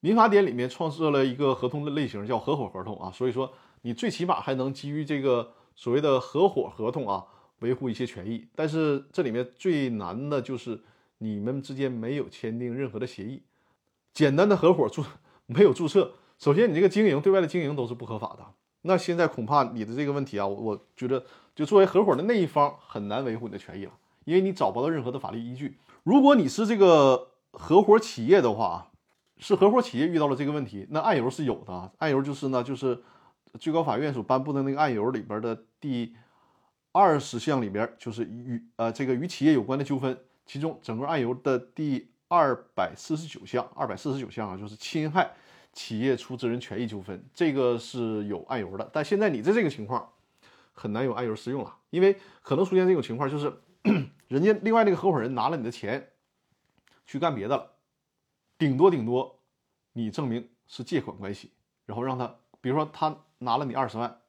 [0.00, 5.52] 民法典里面创设了一个合同的类型叫合伙合同啊，所以说你最起码还能基于这个。
[5.80, 7.24] 所谓的合伙合同啊，
[7.60, 10.80] 维护一些权益，但是这里面最难的就是
[11.18, 13.40] 你们之间没有签订任何的协议，
[14.12, 15.04] 简单的合伙注
[15.46, 18.44] 没有注册，首先你这个经营对外的经营都是不合法的。
[18.82, 21.24] 那现在恐怕你的这个问题啊，我我觉得
[21.54, 23.92] 就作为合伙的那一方很难维护你的权益了，
[24.24, 25.78] 因为你找不到任何的法律依据。
[26.02, 28.90] 如果你是这个合伙企业的话，
[29.38, 33.02] 是合伙企业遇到了这个问题，那案由是有的，案由就是呢就是。
[33.58, 36.14] 最高法院所颁布的那个案由里边的第
[36.92, 45.30] 二十项里边，就是与呃这个与企业有关的纠纷，其中整个案由的第二百四十九项，二百四十九项啊，就是侵害
[45.72, 48.88] 企业出资人权益纠纷，这个是有案由的。
[48.92, 50.06] 但现在你的这个情况
[50.74, 53.50] 很难有案由适用了，因为可能出现这种情况，就是
[54.28, 56.06] 人家另外那个合伙人拿了你的钱
[57.08, 57.72] 去干别的了，
[58.56, 59.40] 顶多顶多
[59.94, 61.50] 你证明是借款关系，
[61.84, 63.16] 然后让他，比如说他。
[63.40, 64.20] 拿了你二十万，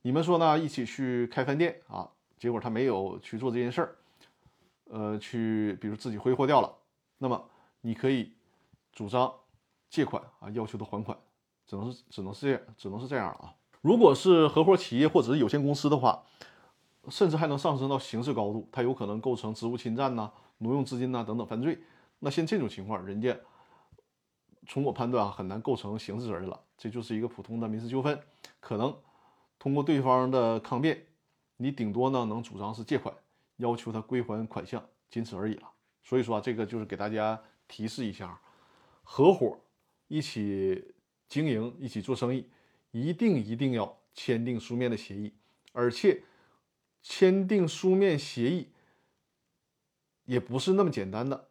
[0.00, 0.58] 你们说呢？
[0.58, 2.08] 一起去开饭店啊？
[2.38, 3.96] 结果他没有去做这件事儿，
[4.84, 6.74] 呃，去比如自己挥霍掉了，
[7.18, 7.46] 那么
[7.82, 8.32] 你可以
[8.90, 9.30] 主张
[9.90, 11.14] 借款啊，要求他还款，
[11.66, 13.52] 只能是只能是这样，只能是这样啊。
[13.82, 16.24] 如果是合伙企业或者是有限公司的话，
[17.10, 21.78] 甚至还能上升到刑事高度，它有可能构成职务侵占呐、挪用资金呐等等犯罪。
[22.20, 23.38] 那像这种情况，人家
[24.66, 26.60] 从我判断啊，很难构成刑事责任了。
[26.76, 28.20] 这就是一个普通的民事纠纷，
[28.60, 28.96] 可能
[29.58, 31.06] 通过对方的抗辩，
[31.56, 33.14] 你顶多呢能主张是借款，
[33.56, 35.70] 要求他归还款项，仅此而已了。
[36.02, 38.40] 所以说啊，这个就是给大家提示一下，
[39.02, 39.58] 合伙
[40.06, 40.94] 一起
[41.28, 42.48] 经营、一起做生意，
[42.90, 45.34] 一定一定要签订书面的协议，
[45.72, 46.22] 而且
[47.02, 48.68] 签订书面协议
[50.24, 51.47] 也不是那么简单的。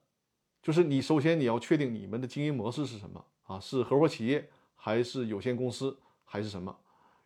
[0.62, 3.60] 就是你首先你要确定你们的经营模式是什么啊？
[3.60, 6.78] 是合伙企业还是有限公司还是什么？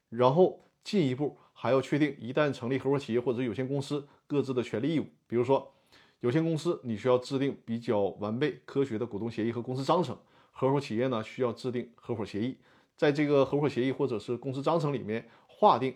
[0.10, 5.08] 然后进一步还要确定，一旦成立合伙企业或者有限公司，各自的权利义务。
[5.26, 5.74] 比如说，
[6.20, 10.18] 有限公司你需要制定比较完备科学的股东协议和公司章程，
[10.52, 12.58] 合伙企业呢需要制定合伙协议，
[12.96, 15.96] 在这个合伙协议或者是公司章程里面划定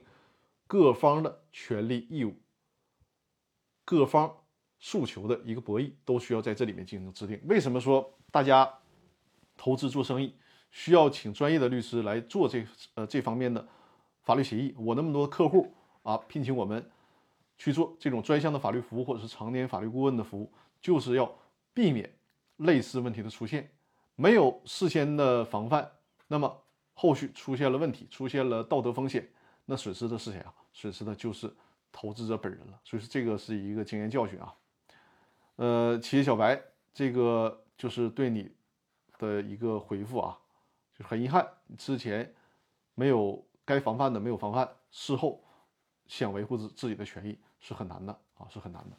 [0.66, 2.34] 各方的权利义务，
[3.84, 4.45] 各方。
[4.80, 7.40] 诉求的一个博弈都需要在这里面进行制定。
[7.46, 8.72] 为什么说大家
[9.58, 10.36] 投资做生意
[10.72, 13.66] 需要请专业的律师来做这呃这方面的
[14.22, 14.74] 法律协议？
[14.78, 16.92] 我那么多客户啊，聘请我们
[17.58, 21.34] 去做这种专项的法律服务或者是常年法律顾问的服务，就是要
[21.74, 22.14] 避免
[22.58, 23.72] 类似问题的出现。
[24.16, 25.90] 没有事先的防范，
[26.28, 29.28] 那么后续出现了问题，出现了道德风险，
[29.66, 30.54] 那损失的是谁啊？
[30.74, 31.54] 损失的就是
[31.92, 32.80] 投资者本人了。
[32.84, 34.54] 所以说这个是一个经验教训啊。
[35.58, 36.62] 呃，企业小白，
[36.94, 38.52] 这个就是对你
[39.18, 40.38] 的一个回复啊，
[40.92, 42.36] 就是很遗憾，之前
[42.94, 45.42] 没有该防范的没有防范，事后
[46.08, 48.98] 想维护自自己的权益是很难的啊，是很难的。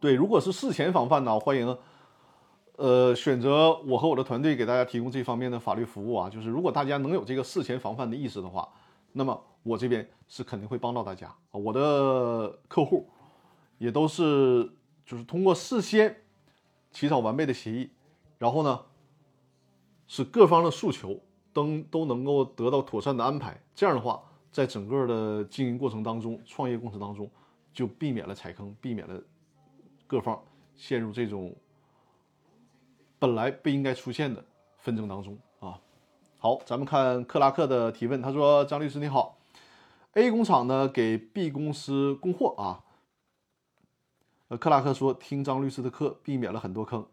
[0.00, 1.76] 对，如果是事前防范呢，欢迎
[2.76, 8.66] 呃选择我和我的团队给大家提供这方面的法律服务啊，就是如果大家能有这个事前防范的意识的话，
[9.12, 13.06] 那么我这边是肯定会帮到大家，我的客户
[13.76, 14.77] 也都是。
[15.08, 16.14] 就是通过事先
[16.90, 17.88] 起草完备的协议，
[18.36, 18.84] 然后呢，
[20.06, 21.18] 使各方的诉求
[21.50, 23.58] 都都能够得到妥善的安排。
[23.74, 27.30] 这样的话，在整个的经营过程当中、创业过程当中，
[27.72, 29.18] 就避免了踩坑，避免了
[30.06, 30.38] 各方
[30.76, 31.56] 陷入这种
[33.18, 34.44] 本来不应该出现的
[34.76, 35.80] 纷争当中啊。
[36.36, 39.38] 好，咱们看克拉克的提问，他说：“张律师你好
[40.12, 42.84] ，A 工厂呢给 B 公司供货啊。”
[44.48, 47.06] 呃，克拉克说：“听张律师的课，避免了很多坑，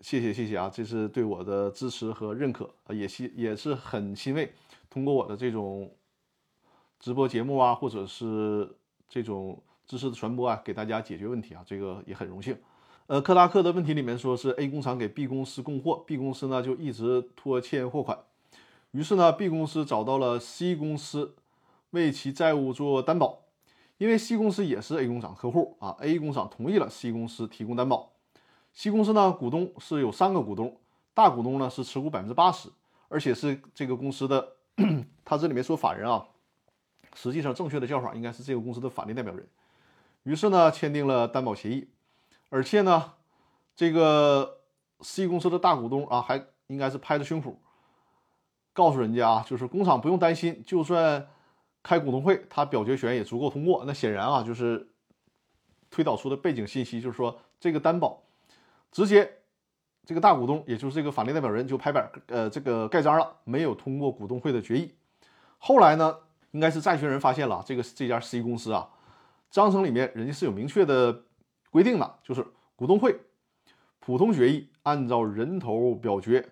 [0.00, 4.52] 谢谢谢谢啊，这是对我的支持和认可啊，也欣也是很欣慰，
[4.90, 5.90] 通过我的这种
[7.00, 8.76] 直播节目啊，或者是
[9.08, 12.54] 这种知识的传播啊，给大家解决问题啊，这个也很荣幸。
[13.06, 18.18] 呃，克拉克的问题里面说是 A 工厂给 B 公司供货，B 公司呢就一直拖欠货款，
[18.90, 21.36] 于是呢 B 公司找到了 C 公司
[21.92, 23.38] 为其债务做担保。”
[23.98, 28.10] 因为 C 公司也是 A 工厂客户啊，A 工厂同意了 C 公司提供担保。
[28.72, 30.76] C 公司呢，股东是有三个股东，
[31.14, 32.68] 大股东呢是持股百分之八十，
[33.08, 34.54] 而且是这个公司的，
[35.24, 36.26] 他这里面说法人啊，
[37.14, 39.46] 实际上正确的叫法应该是这个公司的法定代表人。
[40.24, 41.88] 于是呢，签订了担保协议，
[42.48, 43.12] 而且呢，
[43.76, 44.62] 这个
[45.00, 47.54] C 公司的大股东啊，还应该是拍着胸脯
[48.72, 51.28] 告诉人家啊，就是工厂不用担心，就算。
[51.82, 53.84] 开股东会，他表决权也足够通过。
[53.86, 54.88] 那显然啊，就是
[55.90, 58.22] 推导出的背景信息，就是说这个担保
[58.90, 59.38] 直接
[60.04, 64.94] 这个大股东，也就是这个法定代表人就拍板，呃，这个盖章了，没有通过股东会的决议。
[65.58, 66.16] 后来呢，
[66.52, 68.90] 应该是债权人发现了这个这家 C 公司啊，
[69.50, 71.24] 章程里面人家是有明确的
[71.70, 73.20] 规定的，就是股东会
[74.00, 76.48] 普通决议按照人头表决，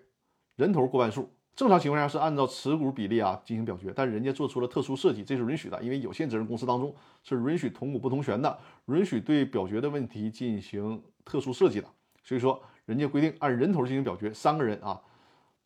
[0.57, 1.33] 人头过半数。
[1.61, 11.87] 正常情况下是按照持股比例啊进行表决，但人家做出了特殊设计，这是允许的，因为有限责任公司当中是允许同股不同权的，允许对表决的问题进行特殊设计的。
[12.25, 15.03] 所以说，人家规定按人头进行表决，三个人啊，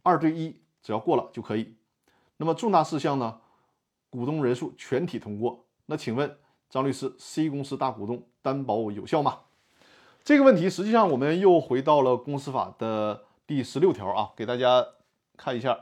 [0.03, 1.77] 二对一，只要过了就可以。
[2.39, 3.39] 那么重大事项呢，
[4.11, 5.65] 股东人数全体通过。
[5.87, 6.37] 那请问
[6.69, 9.43] 张律师，C 公司大股东担保有效吗？
[10.25, 14.85] 这个问题实际上我们又回到了公司法的第十六条啊，给大家。
[15.37, 15.79] 看一下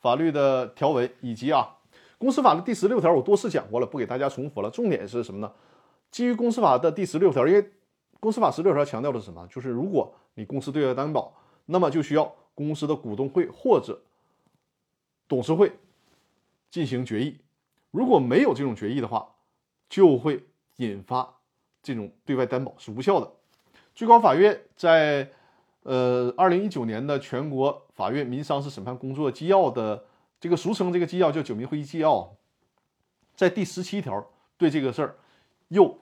[0.00, 1.78] 法律的条文，以及啊，
[2.18, 4.70] 公司法的第十六条，我多次讲过了，不给大家重复了。
[4.70, 5.52] 重点是什么呢？
[6.10, 7.72] 基于公司法的第十六条，因为
[8.20, 9.46] 公司法十六条强调的是什么？
[9.48, 11.32] 就是如果你公司对外担保，
[11.66, 14.02] 那么就需要公司的股东会或者
[15.26, 15.72] 董事会
[16.70, 17.38] 进行决议。
[17.90, 19.34] 如果没有这种决议的话，
[19.88, 20.44] 就会
[20.76, 21.36] 引发
[21.82, 23.32] 这种对外担保是无效的。
[23.94, 25.30] 最高法院在。
[25.84, 30.04] 呃，二零一九年的全国法院民商事审判工作纪要的
[30.40, 32.36] 这个俗称这个纪要叫九民会议纪要，
[33.34, 35.16] 在第十七条对这个事儿
[35.68, 35.98] 又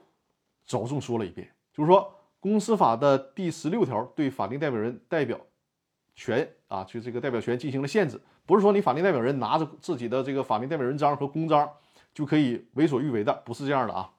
[0.65, 5.39] 着重说了一遍，就是说公司法的第十六条对法定代表人代表
[6.15, 8.19] 权啊，就这个代表权进行了限制。
[8.45, 11.69] 不是说你法定代表人拿着自己的这个法定代表人章和公章
[12.13, 14.11] 就可以为所欲为的，不是这样的啊。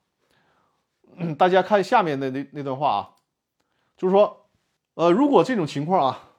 [1.38, 3.16] 大家看下面的那那段话啊，
[3.96, 4.43] 就是说，
[4.94, 6.30] 呃，如果这种情况啊，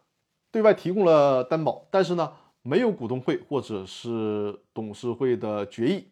[0.51, 6.09] 对外提供了担保，但是呢，没有股东会或者是董事会的决议，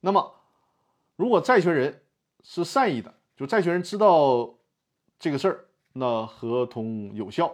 [0.00, 0.34] 那么
[1.16, 2.02] 如果债权人
[2.42, 4.54] 是善意的，就债权人知道
[5.18, 7.46] 这个事儿，那合同有效；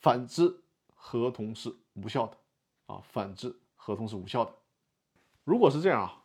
[0.00, 0.60] 反之，
[0.94, 2.36] 合同是无效的
[2.86, 3.00] 啊。
[3.02, 4.52] 反之，合同是无效的。
[5.44, 6.24] 如果是这样啊，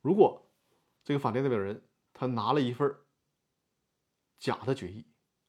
[0.00, 0.42] 如果
[1.04, 1.82] 这个法定代表人
[2.14, 2.96] 他拿了一份
[4.38, 5.04] 假的决议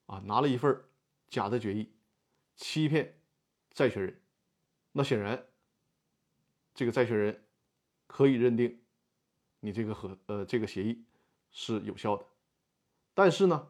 [0.05, 0.83] 啊，拿了一份
[1.27, 1.91] 假的决议，
[2.55, 3.19] 欺骗
[3.71, 4.21] 债权人，
[4.91, 5.45] 那显然
[6.73, 7.45] 这个债权人
[8.07, 8.81] 可以认定
[9.59, 11.05] 你这个合呃这个协议
[11.51, 12.25] 是有效的。
[13.13, 13.69] 但是呢，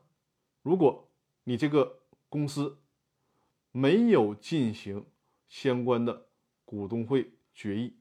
[0.61, 1.09] 如果
[1.43, 2.79] 你这个公司
[3.71, 5.05] 没有进行
[5.47, 6.27] 相关的
[6.65, 7.97] 股东会决议，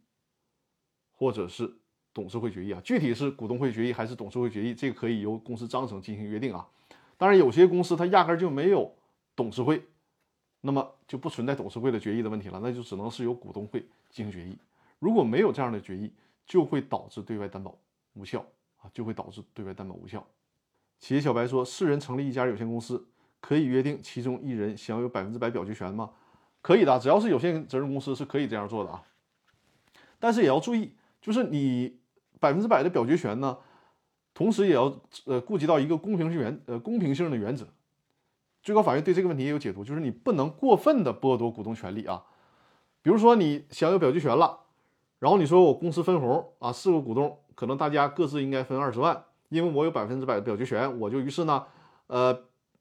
[1.13, 1.79] 或者是。
[2.15, 6.65] 董事会决议啊，具体是股东会决议还是董事会决议，这个可以由公司章程进行约定啊。
[7.17, 8.95] 当然，有些公司它压根就没有
[9.37, 9.83] 董事会，
[10.61, 14.57] 那么就不存在董事会的决议的问题了，那就只能是由股东会进行决议。
[14.99, 16.13] 如果没有这样的决议，
[16.47, 17.77] 就会导致对外担保
[18.15, 18.45] 无效
[18.81, 20.27] 啊，就会导致对外担保无效。
[20.99, 23.07] 企业小白说，四人成立一家有限公司，
[23.41, 26.11] 可以约定其中一人享有百分之百表决权吗？
[26.61, 29.03] 可以的，只要是有限责任公司是可以这样做的啊。
[30.19, 31.99] 但是也要注意，就是你。
[32.41, 33.57] 百分之百的表决权呢，
[34.35, 34.93] 同时也要
[35.25, 37.65] 呃顾及到一个公平性原呃公平性的原则。
[38.63, 42.25] 最高法院对这个问题也有解读，就是你不能过分的剥夺股东权利啊。
[43.01, 44.61] 比如说你享有表决权了，
[45.21, 51.65] 然后你说我公司分红啊，四个股东可能大家各自应该分二十万，因为我有百分之百的表决权，我就于是呢，
[52.09, 52.35] 呃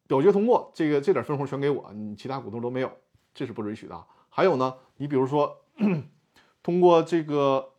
[0.07, 2.91] 表决通过这个这点分红全给我，你其他股东都没有，
[3.33, 4.03] 这是不允许的。
[4.29, 5.61] 还有呢，你比如说
[6.63, 7.69] 通过这个。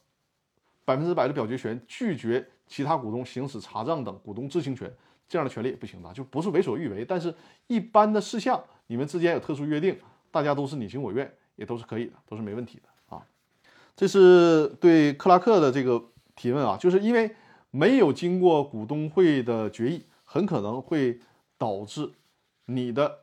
[0.87, 4.93] 百分之百的表决权，拒绝其他股东行使查账等股东知情权，
[5.29, 7.05] 这样的权利不行的，就不是为所欲为。
[7.05, 7.35] 但是，
[7.67, 9.99] 一般的事项，你们之间有特殊约定，
[10.31, 13.27] 大家都是你情我愿，也都是可以的，都是没问题的啊。
[13.97, 16.03] 这是对克拉克的这个
[16.35, 17.35] 提问啊，就是因为
[17.71, 21.19] 没有经过股东会的决议，很可能会
[21.59, 22.11] 导致
[22.67, 23.19] 你的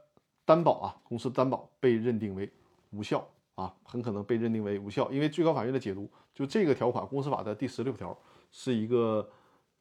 [0.46, 2.52] 担保啊，公司担保被认定为
[2.92, 3.28] 无效。
[3.56, 8.18] 啊，很可能被认定为无效，因为最高法院的解读，就这个条款，公司法的第十六条
[8.52, 9.32] 是一个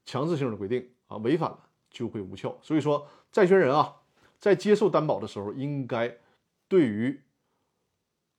[0.05, 1.59] 强制性的规定啊，违反了
[1.91, 2.57] 就会无效。
[2.63, 3.97] 所以说，债权人啊，
[4.39, 6.17] 在接受担保的时候，应该
[6.69, 7.23] 对于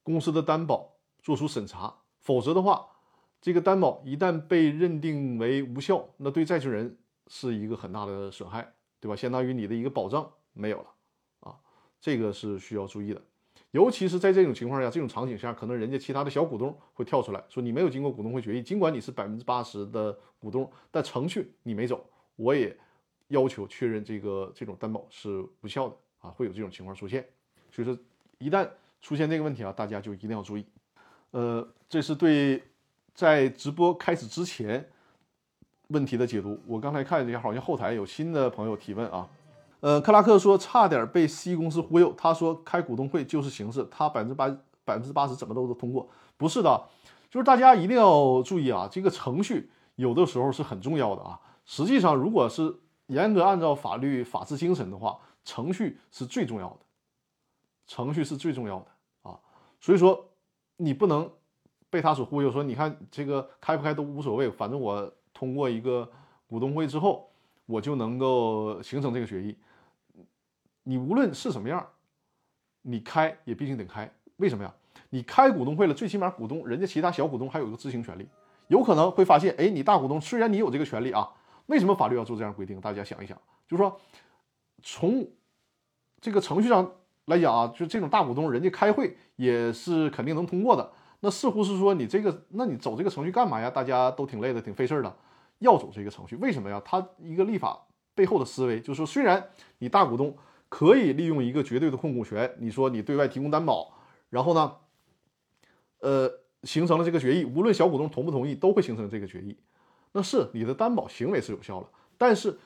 [0.04, 2.88] 公司的担保做出审查，否则的话，
[3.42, 9.16] 这个担保一旦被认定为无效，那对债权人是一个很大的损害，对吧？
[9.16, 10.88] 相当于你的一个保障没有了
[11.42, 11.60] 啊，
[12.00, 13.22] 这个是需要注意的。
[13.72, 22.06] 尤其是在这种情况下，这种场景下，可能人家其他的小股东会跳出来说：“你没有经过股东会决议，尽管你是百分之八十的股东，但程序你没走，
[22.36, 22.76] 我也
[23.30, 27.26] 要求确认这个这种担保是无效的啊！”会有这种情况出现。
[27.72, 27.98] 所以说，
[28.40, 28.68] 一旦
[29.02, 30.66] 出现这个问题啊，大家就一定要注意。
[31.32, 32.62] 呃，这是对
[33.14, 34.86] 在直播开始之前
[35.88, 36.60] 问题的解读。
[36.68, 39.30] 我刚才看了一下，好像后台有新的朋友提问啊。
[39.82, 42.14] 呃，克拉克说差点被 C 公司忽悠。
[42.14, 44.48] 他说开股东会就是形式，他百分之八
[44.86, 46.84] 百分之八十怎么都都通过，不是的，
[47.30, 51.40] 就是大家一定要注意啊，这个程序有的时候是很重要的啊。
[51.66, 52.76] 实际上，如果是
[53.08, 56.80] 严格按照法律法治精神的话，程序是最重要的，
[57.88, 58.88] 程序是最重要的
[59.30, 59.40] 啊。
[59.80, 60.24] 所以说，
[60.78, 61.28] 你不能
[61.90, 66.08] 被他所忽悠，说你看这个开不开都无所谓，反正我通过一个
[66.48, 67.30] 股东会之后，
[67.66, 69.58] 我就能够形成这个决议。
[70.84, 71.86] 你无论是什么样，
[72.82, 74.12] 你开也毕竟得开。
[74.38, 74.74] 为什么呀？
[75.12, 78.28] 你开股东会了，最起码股东人家其他小股东还有一个知情权利，
[78.68, 81.30] 有可能会发现，哎，你大股东虽然你有这个权利啊，
[81.68, 82.82] 为什么法律要做这样规定？
[82.82, 84.00] 大家想一想，就是说，
[84.82, 85.28] 从
[86.20, 86.92] 这个程序上
[87.26, 90.92] 来讲啊，就这种大股东人家开会也是肯定能通过的。
[91.20, 93.70] 那似乎是说你这个，那你走这个程序干嘛呀？
[93.70, 95.16] 大家都挺累的，挺费事儿的，
[95.60, 96.82] 要走这个程序，为什么呀？
[96.84, 97.80] 他一个立法
[98.16, 100.36] 背后的思维就是说，虽然你大股东。
[100.72, 103.94] 可以利用一个绝对的控股权，你说你对外提供担保，
[104.30, 104.78] 然后呢，
[106.00, 106.32] 呃，
[106.64, 109.58] 形成了这个决议，无论小股东同不同意，都会形成这个决议。
[110.14, 112.58] 那是你的担保行为是有效了，但是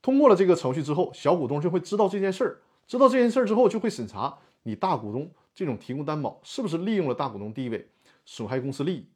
[0.00, 7.90] 通过了这个程序之后，小股东就会知道这件事儿，知道这件事儿之后，就会审查你大股东这种提供担保是不是利用了大股东地位
[8.24, 9.06] 损害公司利益。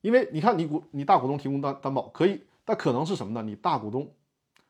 [0.00, 3.42] 因为你看，你股你大股东提供担担保可以，但可能是什么呢？
[3.48, 4.12] 你大股东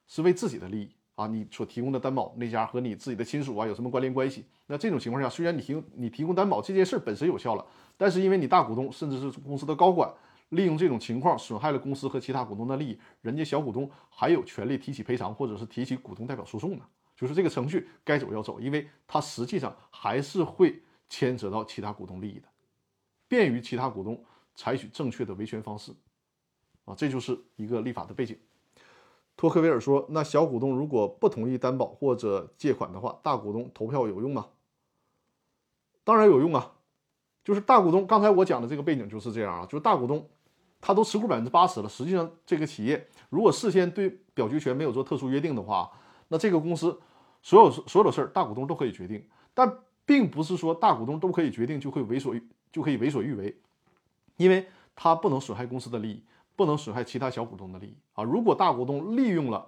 [0.07, 0.91] 是为自己的利益。
[1.21, 4.47] 啊，你所提供的担保那家和你自己的亲属啊有什么关联关系？
[4.67, 7.67] 那这种情况下，虽然你提供你提供担保这件事本身有效了，
[7.99, 10.11] 但是因为你大股东甚至是公司的高管
[10.49, 16.85] 利用这种情况损害了公司和其他股东的利益，人家小股东还有权利提起赔偿或者是提起股东代表诉讼呢。
[17.15, 22.49] 就是这个程序该走要走，因为它实际上还是会牵扯到其他股东利益的，
[23.29, 25.93] 便于其他股东采取正确的维权方式。
[26.87, 28.39] 啊，这就是一个立法的背景。
[29.41, 34.49] 托克维尔说：“那小股东如果不同意担保或者借款的话，大股东投票有用吗？
[36.05, 36.73] 当然有用啊！
[37.43, 40.29] 就是大股东，刚才我讲的这个背景就是这样啊，就是大股东
[40.79, 41.89] 他都持股百分之八十了。
[41.89, 45.91] 实际上，这个企业如果事先对表决权没有做特殊约定的话，
[46.29, 47.01] 那这个公司
[47.41, 49.27] 所有所有的事儿，大股东都可以决定。
[49.55, 53.59] 但并不是说大股东都可以决定就会为所欲就可以为所欲为，
[54.37, 56.23] 因为他不能损害公司的利益。”
[56.61, 58.23] 不能损害其他小股东的利益啊！
[58.23, 59.67] 如果大股东利用了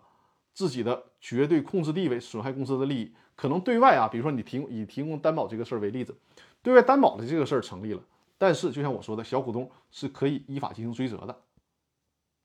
[0.53, 6.15] 自己的绝对控制地位损害公司的利益，可能对外啊，比如说你提供以提供担保这个事儿为例子，
[6.61, 8.03] 对外担保的这个事儿成立了，
[8.37, 11.35] 但是就像我说的，小股东是可以依法进行追责的，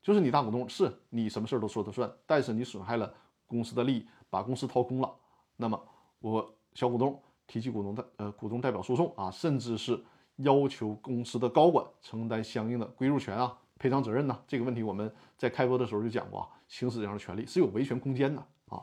[0.02, 3.12] 就是你大股东是你什么事儿都说了算，但是你损害了
[3.46, 5.14] 公司的利益，把公司掏空了，
[5.56, 5.78] 那么
[6.20, 10.02] 我小股东提起股东的呃股东代表诉讼啊，甚至是
[10.36, 13.54] 要求公司的高管承担相应的归入权啊。
[13.78, 14.38] 赔偿责任呢？
[14.46, 18.82] 这个问题我们在开播的时候就讲过啊，行使这样的权利是有维权空间的啊。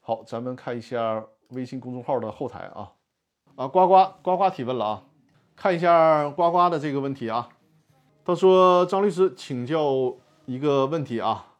[0.00, 2.92] 好，咱们看一下微信公众号的后台啊
[3.56, 5.04] 啊，呱呱呱呱提问了啊，
[5.56, 7.48] 看一下呱呱的这个问题啊。
[8.26, 10.16] 他说：“张律师，请教
[10.46, 11.56] 一个问题啊，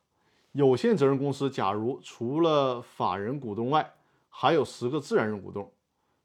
[0.53, 3.95] 有限责任公司假如除了法人股东外，
[4.29, 5.73] 还有十个自然人股东，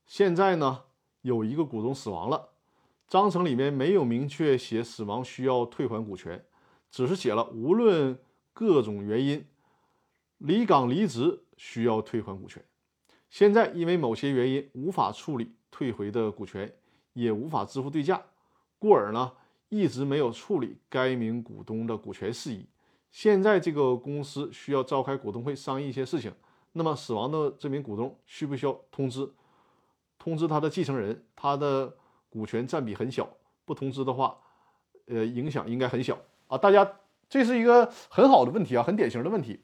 [0.05, 0.83] 现在呢
[1.21, 2.49] 有一个股东死亡了。”
[3.09, 6.45] 章程里面没有明确写死亡需要退还股权，
[6.91, 8.19] 只是写了无论
[8.53, 9.43] 各种原因
[10.37, 12.63] 离岗离职需要退还股权。
[13.27, 16.71] 现在因为某些原因无法处理退回的股权，
[17.13, 18.21] 也无法支付对价，
[18.77, 19.33] 故而呢
[19.69, 22.67] 一直没有处理该名股东的股权事宜。
[23.11, 26.31] 现在这个公司需要召开股东会商议一些事情，
[26.73, 29.27] 那么死亡的这名股东需不需要通知？
[30.19, 31.95] 通知他的继承人，他的。
[32.29, 33.27] 股权占比很小，
[33.65, 34.37] 不通知的话，
[35.07, 36.17] 呃，影响应该很小
[36.47, 36.57] 啊。
[36.57, 36.89] 大家，
[37.27, 39.61] 这是一个很好的问题啊，很典型的问题。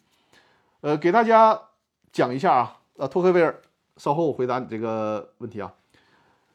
[0.81, 1.69] 呃，给大家
[2.11, 3.61] 讲一下啊，呃，托克维尔，
[3.97, 5.73] 稍后回答你这个问题啊。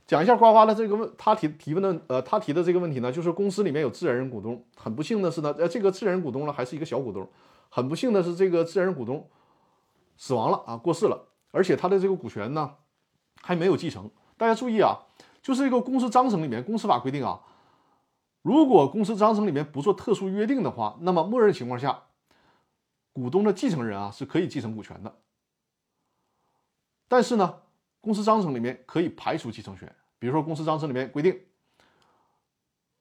[0.07, 7.29] 讲一下呱呱的这个问，他提提问的，呃，他提的这个问题呢，就是公司里面有自然人股东，很不幸的是呢，呃，这个自然人股东呢还是一个小股东，
[7.69, 9.29] 很不幸的是这个自然人股东
[10.17, 12.75] 死亡了啊，过世了，而且他的这个股权呢
[13.41, 14.11] 还没有继承。
[14.37, 14.99] 大家注意啊。
[15.43, 17.41] 就是一个公司章程里面，公司法规定啊，
[18.43, 22.05] 如果公司章程里面不做特殊约定的话，那么默认情况下，
[23.13, 25.17] 股东的继承人啊是可以继承股权的。
[27.09, 27.63] 但是呢，
[28.01, 31.41] 公司章程里面可以排除继承权，比如说公司章程里面规定，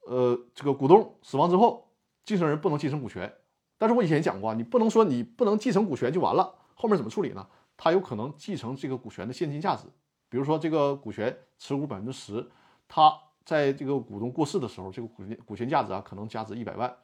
[0.08, 1.92] 呃，这个股东死亡之后，
[2.26, 3.34] 继承人不能继承股权。
[3.78, 7.48] 但是我以前讲过，你不能说你不能继承股权就完了，后面怎么处理呢？
[7.78, 9.84] 他有可能继承这个股权的现金价值。
[10.30, 12.48] 比如说，这个股权持股百分之十，
[12.88, 13.14] 他
[13.44, 16.96] 在这个股东过世的时候，这个股权股权价值啊，可能价值一百万。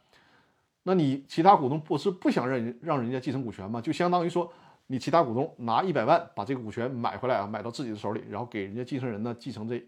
[0.84, 3.82] 那你其他股东不是不想让人让人家继承股权吗？
[3.82, 4.52] 就相当于说，
[4.88, 9.84] 你其他股东拿一百万把这个股权买回来啊，买到自己的手里，然后给人家继承人呢继承这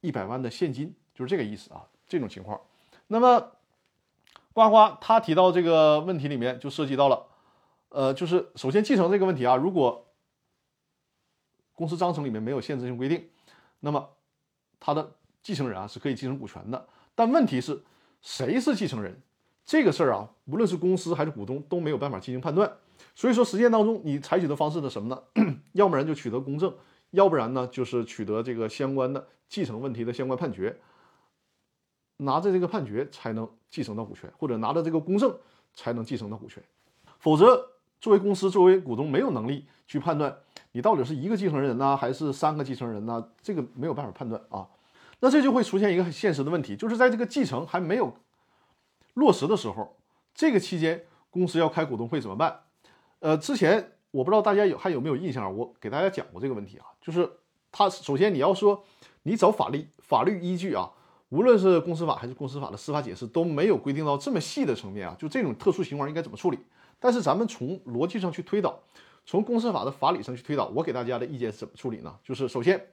[0.00, 1.86] 一百万的现金，就是这个意思啊。
[2.08, 2.60] 这种情况，
[3.06, 3.40] 那么
[4.52, 7.26] 呱呱他提到这个问题里面就涉及到了，
[7.88, 10.08] 呃，就是首先继承这个问题啊，如果
[11.82, 13.28] 公司章程里面没有限制性规定，
[13.80, 14.08] 那么
[14.78, 15.12] 他的
[15.42, 16.86] 继承人啊是可以继承股权的。
[17.12, 17.82] 但问题是，
[18.20, 19.20] 谁是继承人？
[19.66, 22.72] 这个事儿啊，无论是公司还是股东都没有办法进行判断。
[23.16, 25.20] 所以说，实践当中你采取的方式是什么呢？
[25.74, 26.72] 要不然就取得公证，
[27.10, 30.78] 要不然呢就是取得这个相关的继承问题的相关判决，
[32.18, 35.36] 拿着这个判决才能继承到股权，或者拿着这个公证
[35.74, 36.62] 才能继承到股权。
[37.18, 37.70] 否则，
[38.00, 40.38] 作为公司作为股东没有能力去判断。
[40.72, 43.28] 你到底是一个继承人呢，还是三个继承人呢？
[43.42, 44.66] 这个没有办法判断啊。
[45.20, 48.12] 那这就会出现一个很现实的问题，就是在这个继承还没有
[49.14, 49.96] 落实的时候，
[50.34, 52.60] 这个期间公司要开股东会怎么办？
[53.20, 56.86] 呃，之前我不知道大家有还有没有印象，我给大家讲过这个问题啊。
[57.00, 57.30] 就是
[57.70, 58.82] 他首先你要说
[59.22, 60.90] 你找法律法律依据啊，
[61.28, 66.58] 无论是公司法还是公司法的司法解释都没有规定到这么细的层面啊，就这种特殊情况应该怎么处理？
[66.98, 68.80] 但是咱们从逻辑上去推导。
[69.24, 72.18] 从公司法的法理上去推导，我给大家的意见是怎么处理呢？
[72.24, 72.88] 就是首先，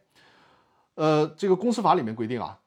[0.95, 2.59] 呃，这个公司法里面规定啊，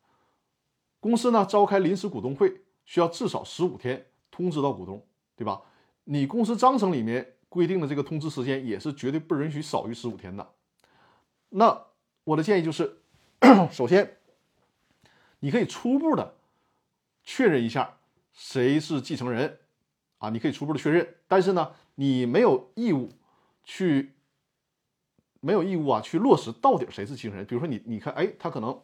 [1.00, 5.04] 公司呢召开临时股东会需要至少十五天通知到股东，
[5.36, 5.62] 对吧？
[6.04, 10.50] 你公司章程里面规定的这个通知时间也是绝对不允许少于十五天的。
[11.50, 11.86] 那
[12.24, 12.98] 我的建议就是，
[13.70, 14.16] 首先，
[15.38, 16.34] 你可以初步的
[17.22, 17.98] 确认一下
[18.32, 19.60] 谁是继承人，
[20.18, 23.10] 啊，你可以初步的确认，但是呢，你没有义务
[23.64, 24.12] 去，
[25.40, 27.46] 没有义务啊去落实到底谁是继承人。
[27.46, 28.78] 比如说你，你看，哎，他可能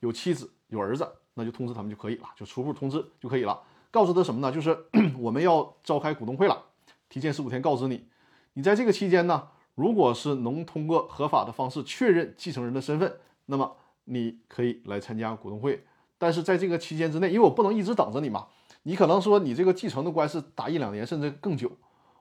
[0.00, 4.52] 有妻子有儿子，那就通知他们就可以了，就初步通知就可以了，告诉他什么呢？
[4.52, 4.86] 就是
[5.18, 6.64] 我们要召开股东会了，
[7.08, 8.06] 提前十五天告知你，
[8.54, 9.48] 你在这个期间呢。
[9.76, 15.84] 如果是能通过合法的方式确认继承人的身份，那么你可以来参加股东会。
[16.16, 18.46] 但是在这个期间之内，因为我不能一直等着你嘛，
[18.84, 21.72] 你可能说你这个继承的官司打一两年甚至更久，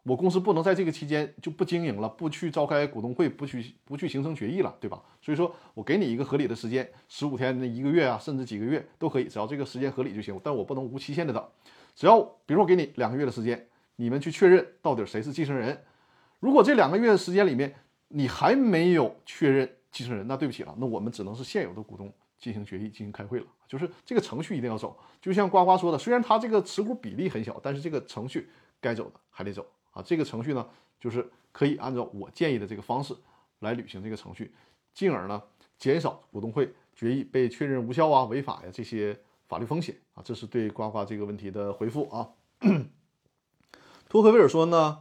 [0.04, 5.02] 我公司不能在这个期间就不经营了，不去召开股东会，不去不去形成决议了，对吧？
[5.22, 10.38] 所以说我给你一个合理的时间，十五天、那一个月啊，甚至几个月都可以，只要这个时间合理就行。
[10.44, 11.42] 但我不能无期限的等，
[11.96, 15.82] 只要比如说我给你两个月的时间，你们去确认到底谁是继承人。
[16.42, 17.74] 如果这两个月的时间里面
[18.10, 23.46] 你还没有确认继承人，那对不起了，那我们只能是现有的股东进行决议、进行开会了。
[23.70, 25.00] 就是这个程序一定要走。
[25.22, 28.50] 就像呱呱说的，虽然他这个持股比例很小，但是这个程序
[28.82, 30.04] 该走的还得走啊。
[30.04, 30.68] 这个程序呢，
[31.00, 33.16] 就是可以按照我建议的这个方式
[33.60, 34.54] 来履行这个程序，
[34.94, 35.42] 进而呢
[35.78, 39.18] 减少股东会决议被确认无效啊、违法呀这些
[39.48, 40.22] 法律风险啊。
[40.24, 42.30] 这是对呱呱这个问题的回复啊。
[44.10, 45.00] 托克维尔说呢。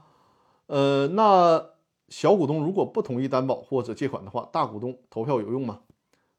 [0.66, 1.66] 呃，那
[2.08, 5.80] 小股东如果不同意担保或者借款的话，大股东投票有用吗？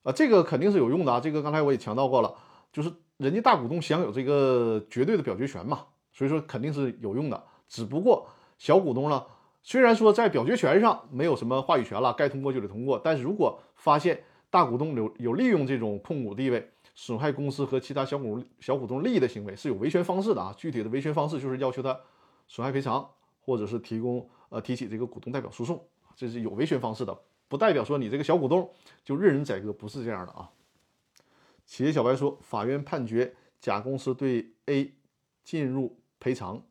[0.01, 1.19] 啊，这个肯定是有用的啊。
[1.19, 2.33] 这个刚才我也强调过了，
[2.71, 7.43] 就是人家大股东享有这个绝对的表决权嘛，所以说肯定是有用的。
[7.67, 8.27] 只不过
[8.63, 9.25] 小股东呢，
[9.61, 20.53] 虽然说在表决权上没有什么话语权了，该通过就得通过，但是如果发现大股东有有利用这种控股地位损害公司和其他小股小股东利益的行为，是有维权方式的啊。
[20.55, 21.99] 具体的维权方式就是要求他
[22.47, 23.05] 损害赔偿。
[23.45, 25.85] 或者是提供呃提起这个股东代表诉讼，
[26.15, 27.13] 这是有维权方式的，
[27.49, 28.71] 不代表说你这个小股东
[29.03, 30.49] 就任人宰割，不是这样的啊。
[31.65, 34.93] 企业小白说，法院判决甲公司对 A
[35.43, 36.63] 进入赔偿，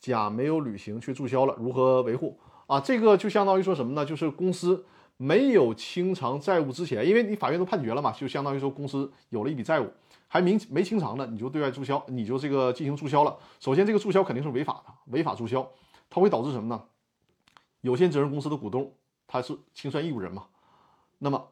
[0.00, 2.80] 甲没有履行却注销了，如何维护啊？
[2.80, 4.04] 这个就相当于说什么呢？
[4.04, 4.84] 就是公司
[5.16, 9.92] 没有清偿债务之前，因为你法院都判决了嘛，就相当于说公司有了一笔债务，
[10.26, 13.36] 还没没清偿呢，你就对外注销，你就这个进行注销了。
[13.60, 15.70] 首先，这个注销肯定是违法的，违法注销。
[16.08, 16.82] 它会导致什么呢？
[17.82, 18.92] 有限责任公司的股东
[19.26, 20.46] 他是清算义务人嘛？
[21.18, 21.48] 那么，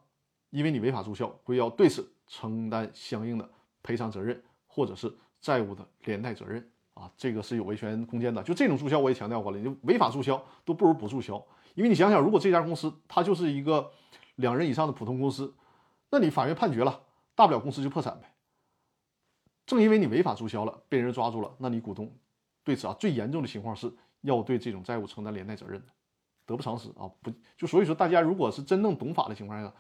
[0.51, 3.49] 因为你违法注销，会要对此承担相应的
[3.82, 6.68] 赔偿责任或者是债务的连带责任
[6.99, 8.42] 啊，这个是有维权空间的。
[8.42, 11.42] 就这种注销，我也强调过了，就违法注销都不如不注销，
[11.74, 13.90] 因为你想想，如果这家公司它就是一个
[14.36, 15.55] 两人以上的普通公司，
[16.11, 17.01] 那你法院判决了，
[17.34, 18.34] 大不了公司就破产呗。
[19.66, 22.12] 正因为你违法注销了，被人抓住了，那你股东
[22.64, 23.92] 对此啊，最严重的情况是。
[24.22, 25.92] 要对这种债务承担连带责任的，
[26.44, 27.09] 得不偿失啊！
[27.22, 29.72] 不就所以说，大家如果是真正懂法的情况下，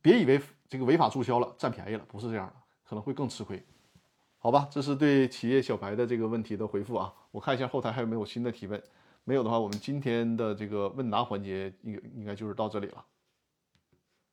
[0.00, 3.60] 别以为这个违法注销了占便宜了，不是这样的，可能会更吃亏。
[4.38, 7.12] 好吧，这是对企业小白的这个问题的回复啊。
[7.30, 8.80] 我看一下后台还有没有新的提问，
[9.24, 13.04] 没有的话，我们今天的这个问答环节应应该就是到这里了。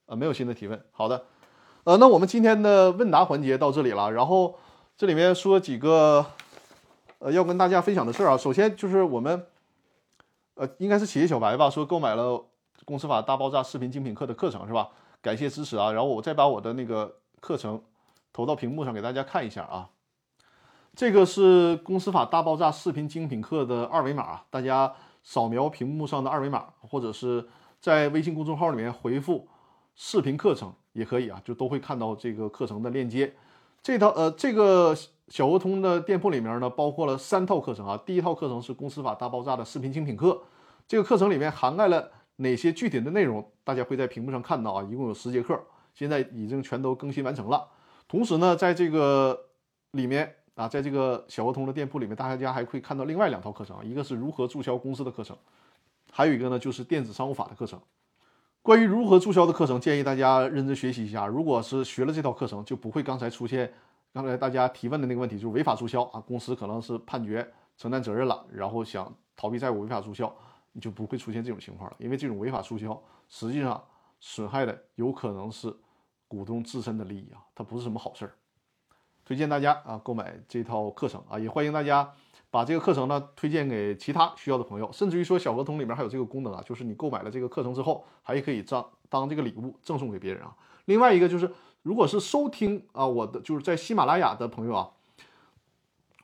[0.05, 0.83] 啊，没有新的提问。
[0.91, 1.25] 好的，
[1.83, 4.11] 呃，那我们今天的问答环节到这里了。
[4.11, 4.59] 然后
[4.97, 6.25] 这里面说几个。
[7.19, 9.47] 呃，要跟大家分享的事儿啊，首先就是我们，
[10.55, 12.31] 呃，应该是企业小白吧，说购买了
[12.83, 14.89] 《公司法大爆炸》视频精品课的课程是吧？
[15.21, 15.93] 感谢支持啊！
[15.93, 17.81] 然后我再把我的那个课程
[18.33, 19.89] 投到屏幕上给大家看一下啊。
[20.95, 27.47] 这个是《公司法大爆炸》视频精品课的二维码，大家扫描屏幕上的二维码，或者是
[27.81, 29.47] 在微信公众号里面回复
[29.95, 33.33] “视频课程”也可以啊，就都会看到这个课程的链接。
[33.81, 34.95] 这套呃，这个。
[35.29, 37.97] 小鹅通的店铺里面呢，包括了三套课程啊。
[38.05, 40.39] 第一套课程是《公司法大爆炸》的视频精品课，
[40.85, 43.51] 这个课程里面涵盖了哪些具体的内容？
[43.63, 45.57] 大家会在屏幕上看到啊，一共有十节课，
[45.93, 47.67] 现在已经全都更新完成了。
[48.07, 49.45] 同时呢，在这个
[49.91, 55.35] 里面啊，在这个小鹅通的店铺里面，大家还会看到另外两套课程，一个是如何注销公司的课程，
[56.11, 57.79] 还有一个呢就是电子商务法的课程。
[58.61, 61.27] 关于如何注销的课程，建议大家认真学习一下。
[61.27, 63.73] 如果是学了这套课程，就不会刚才出现。
[64.13, 70.31] 刚才大家提问的那个问题就是违法注销啊，公司可能是判决承担责任了，然后想逃避债务违法注销，
[70.71, 71.95] 你就不会出现这种情况了。
[71.97, 73.83] 因为这种违法注销实际上
[74.19, 75.75] 损害的有可能是
[76.27, 78.35] 股东自身的利益啊，它不是什么好事儿。
[79.25, 82.11] 推荐大家啊购买这套课程啊，也欢迎大家
[82.49, 90.55] 把这个课程呢推荐给其他需要的朋友，甚至于说小合同里面还有这个功能啊，就是你购买了这个课程之后，还可以当当这个礼物赠送给别人啊。
[90.85, 91.51] 另外一个就是。
[91.83, 94.89] 如果是收听啊，我的就是在喜马拉雅的朋友啊，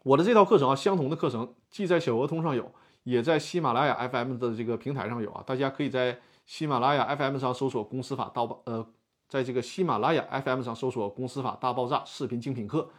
[0.04, 2.72] 我的这套课程啊，相同的课程既在小鹅通上有，
[3.04, 8.88] 也在喜马拉雅 FM 的这个平台上有啊，大家可以在喜马拉雅 FM 上搜索“公司法大爆”，呃，
[9.30, 12.90] 在这个喜马拉雅 FM 上搜索“公司法大爆炸”视频精品课，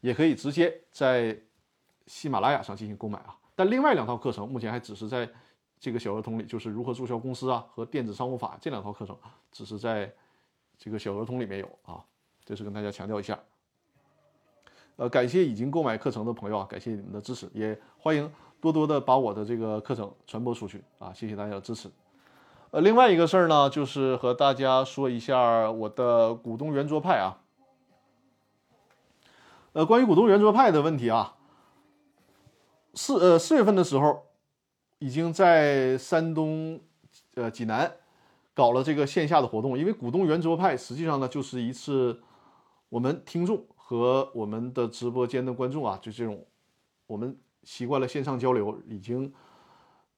[0.00, 1.40] 也可以直接在
[2.06, 3.38] 喜马拉雅上进行购买啊。
[3.54, 5.30] 但另外两套课程目前还只是在
[5.78, 9.16] 这个小儿童里，就是如何注销公司啊和电子商务法这两套课程，
[9.52, 10.12] 只是在
[10.76, 12.04] 这个小儿童里面有啊，
[12.44, 13.38] 这是跟大家强调一下。
[14.96, 18.28] 呃，感谢已经购买课程的朋友啊，感谢你们的支持，也欢迎
[18.60, 21.88] 多多的把我的这个课程传播出去啊，谢谢大家的支持。
[22.70, 27.42] 呃，另外一个事儿呢，就是和大家说一下我的股东圆桌派啊。
[29.72, 31.36] 呃，关于股东圆桌派的问题啊，
[32.94, 34.26] 四呃四月份的时候，
[34.98, 36.80] 已经在山东
[37.34, 37.96] 呃济南
[38.54, 42.20] 搞了这个线下的活动，因为股东圆桌派实际上呢，就是一次
[42.88, 43.64] 我们听众。
[43.88, 46.44] 和我们的直播间的观众啊，就这种，
[47.06, 49.32] 我们习惯了线上交流，已经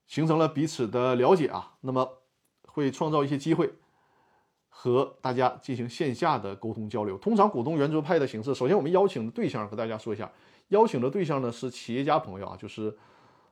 [0.06, 1.74] 形成了彼此的了解啊。
[1.82, 2.08] 那么
[2.78, 3.70] 会创造一些机会
[4.68, 7.18] 和大家进行线下的沟通交流。
[7.18, 10.30] 通常股东圆桌派的形式，首先我们邀请的对象和大家说一下，
[10.68, 12.96] 邀请的对象呢是企业家朋友啊，就是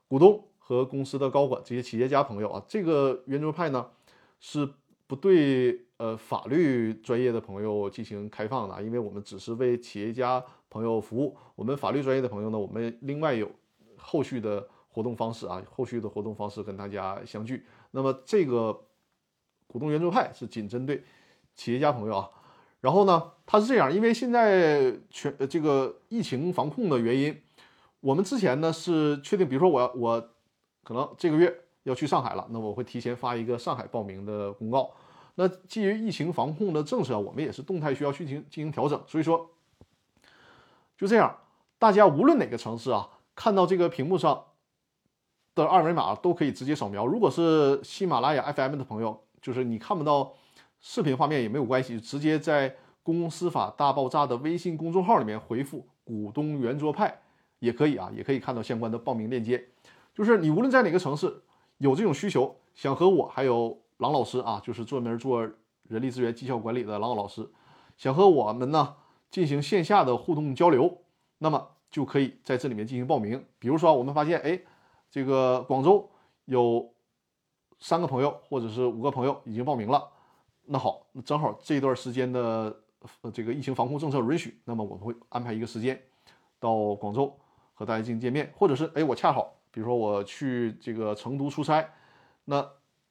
[0.06, 2.62] 股东和公司的高管这些企业家朋友啊。
[2.68, 3.90] 这个圆桌派呢
[4.38, 4.68] 是
[5.06, 5.82] 不对。
[5.98, 11.34] 呃，法律专业的朋友进行开放的，因为我们只是为企业家朋友服务。
[11.54, 13.50] 我们法律专业的朋友呢，我们另外有
[13.96, 17.64] 后续的活动方式啊，后续的活动方式跟大家相聚。
[17.92, 18.78] 那么这个
[19.66, 21.04] 股东圆桌派是仅针对
[21.54, 22.30] 企业家朋友啊。
[22.80, 27.42] 然后呢，它是这样，因为现在全呃这个疫情防控的原因，
[28.00, 30.30] 我们之前呢是确定，比如说我要我
[30.84, 31.52] 可能这个月
[31.82, 34.92] 要去上海了，那我会提前发一个上海报名的公告。
[35.34, 39.02] 那基于疫情防控的政策，我们也是动态需要去进行进行调整。
[39.06, 39.50] 所以说，
[40.96, 41.38] 就这样，
[41.78, 44.44] 大家无论哪个城市啊，看到这个屏幕上
[45.54, 47.04] 的二维码都可以直接扫描。
[47.04, 50.34] 如果是喜马拉雅 FM 的朋友，就是你看不到
[50.80, 52.74] 视频画面也没有关系，直接在
[53.04, 57.20] “公司法大爆炸”的微信公众号里面回复“股东圆桌派”
[57.60, 59.68] 也可以啊，也可以看到相关的报名链接。
[60.12, 61.44] 就是你无论在哪个城市
[61.78, 63.78] 有这种需求，想和我还有。
[63.98, 65.40] 郎老师啊，就是专门做
[65.84, 67.48] 人力资源绩效管理的郎老师，
[67.96, 68.96] 想和我们呢
[69.30, 70.98] 进行线下的互动交流，
[71.38, 73.42] 那么就可以在这里面进行报名。
[73.58, 74.60] 比如说，我们发现，哎，
[75.10, 76.10] 这个广州
[76.44, 76.92] 有
[77.78, 80.08] 三个朋友或者是五个朋友已经报名了，
[80.64, 82.76] 那好，正好这段时间的
[83.32, 86.00] 这个疫情防控政策允许，那么我们会安排一个时间
[86.58, 87.38] 到广州
[87.74, 91.88] 和大家进行见面，或者是哎，我恰好，比如说我去这个成都出差，
[92.44, 92.68] 那。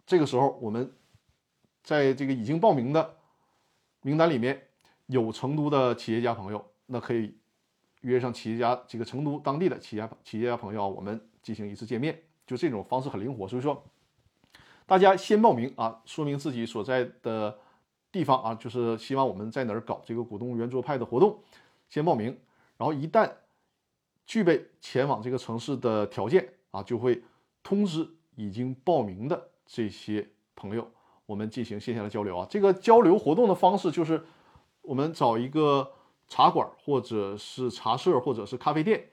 [0.07, 0.95] 这个时候，我们
[1.81, 3.15] 在这个已经报名的
[4.01, 4.67] 名单里面
[5.07, 7.35] 有成都的企业家朋友，那可以
[8.01, 12.21] 约上企业家这个成都当地的企业企业家朋友，我们进行一次见面。
[12.45, 13.83] 就这种方式很灵活，所以说
[14.85, 17.57] 大家先报名啊，说明自己所在的
[18.11, 21.39] 地方啊，就是希望我们在哪儿搞这个股东圆桌派的活动，
[21.89, 22.37] 先报名。
[22.77, 23.31] 然后一旦
[24.25, 27.23] 具备前往这个城市的条件啊，就会
[27.63, 29.49] 通知已经报名的。
[29.67, 30.87] 这些朋友，
[31.25, 32.45] 我们进行线下的交流啊。
[32.47, 34.23] 这个交流活动的方式就是，
[34.83, 35.91] 我们找一个
[36.27, 39.09] 茶馆，或者是茶社，或者是咖啡店。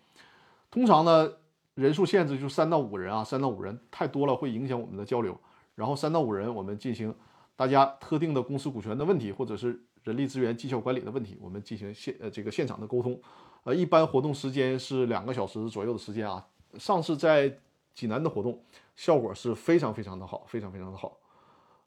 [0.70, 1.32] 通常呢，
[1.72, 5.40] 人数限制就三到五人啊，三到五人太多了会影响我们的交流。
[5.74, 7.14] 然后三到五人，我们进行
[7.56, 13.20] 大家特定的公司股权的问题，或者是人力资源绩效管理的问题，我们进行现呃这个现场的沟通。
[13.64, 16.46] 呃，一般活动时间是两个小时左右的时间啊。
[16.78, 17.58] 上次在
[17.94, 18.62] 济南的活动。
[18.94, 21.16] 效果是非常非常的好，非常非常的好，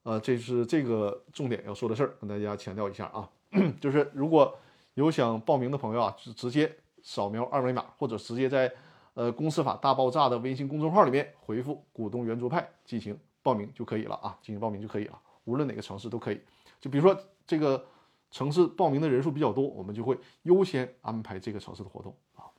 [0.02, 3.30] 呃，这是这个重点要说的事儿，跟大家强调一下啊，
[3.80, 4.58] 就是如果
[4.96, 8.74] 有想报名的朋友啊，就直接扫描二维码，或者直接在
[9.14, 13.16] 呃公司法大爆炸的微信公众号里面回复“股东圆桌派”进行
[13.46, 16.42] 报名就可以了啊，进行报名就可以了，无论哪个城市都可以。
[16.82, 17.16] 就比如说
[17.46, 17.86] 这个
[18.32, 22.50] 城市报名的人数比较多，我们就会优先安排这个城市的活动啊。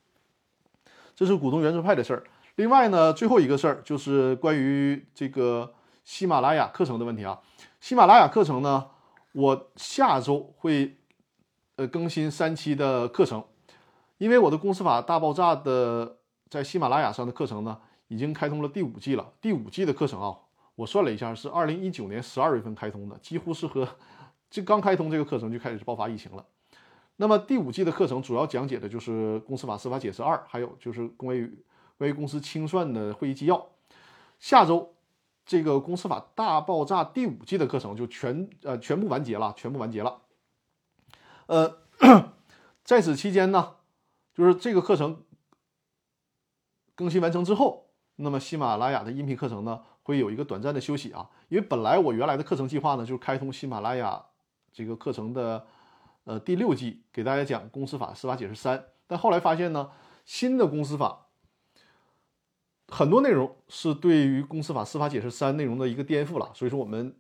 [1.16, 2.22] 这是股东圆桌派的事儿。
[2.54, 5.74] 另外呢，最后一个事儿就是关于这个
[6.04, 7.42] 喜马拉雅课程的问题啊。
[7.80, 8.90] 喜马拉雅课程呢，
[9.32, 10.96] 我下周会
[11.74, 13.44] 呃更新三期的课程，
[14.18, 16.18] 因为我的公司法大爆炸的
[16.48, 19.32] 在喜马拉雅上的课程呢，已经开通了第五季了。
[19.40, 20.38] 第五季的课程啊，
[20.76, 23.88] 我算了一下，是二零一九年十二月份开通的，几乎是和
[24.48, 26.46] 这刚开通这个课程就开始爆发疫情了。
[27.16, 31.64] 那么第五季的课程主要讲解的就是公司法司法解释二，还有就是关于。
[31.98, 33.68] 关于公司清算的会议纪要，
[34.38, 34.96] 下周
[35.46, 40.20] 这个公司法大爆炸第五季的课程就全呃全部完结了，全部完结了。
[41.46, 41.78] 呃，
[42.84, 43.76] 在此期间呢，
[44.34, 45.24] 就是这个课程
[46.94, 54.24] 更新完成之后，那么喜马拉雅的音频课程呢，会有一个短暂的休息啊，因为本来我原来的课程计划呢，就是开通喜马拉雅
[54.72, 55.66] 这个课程的
[56.22, 59.90] 呃第六季，给大家讲公司法司法解释三，但后来发现呢，
[60.24, 61.26] 新的公司法
[62.86, 67.16] 很多内容是对于公司法司法解释三内容的一个颠覆了，所以说我们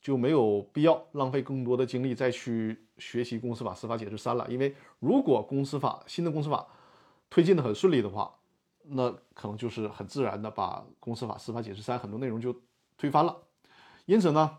[0.00, 6.66] 就没有必要浪费更多的精力再去学习公司法司法解释三了，因为如果公司法新的公司法
[7.28, 8.36] 推进的很顺利的话。
[8.92, 12.54] 那可能就是很自然的把公司法司法解释三很多内容就
[12.98, 13.36] 推翻了，
[14.04, 14.58] 因此呢，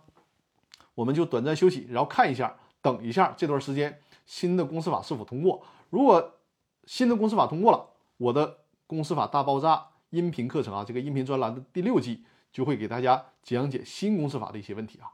[0.95, 5.61] 我们就短暂休息，然后看一下，等一下这段时间新的公司法是否通过。
[5.89, 6.35] 如果
[6.85, 12.23] 新的公司法通过了，我的公司法大爆炸音频课程啊，这个音频专栏的第六季
[12.53, 15.11] 就会给大家讲解新公司法的一些问题啊。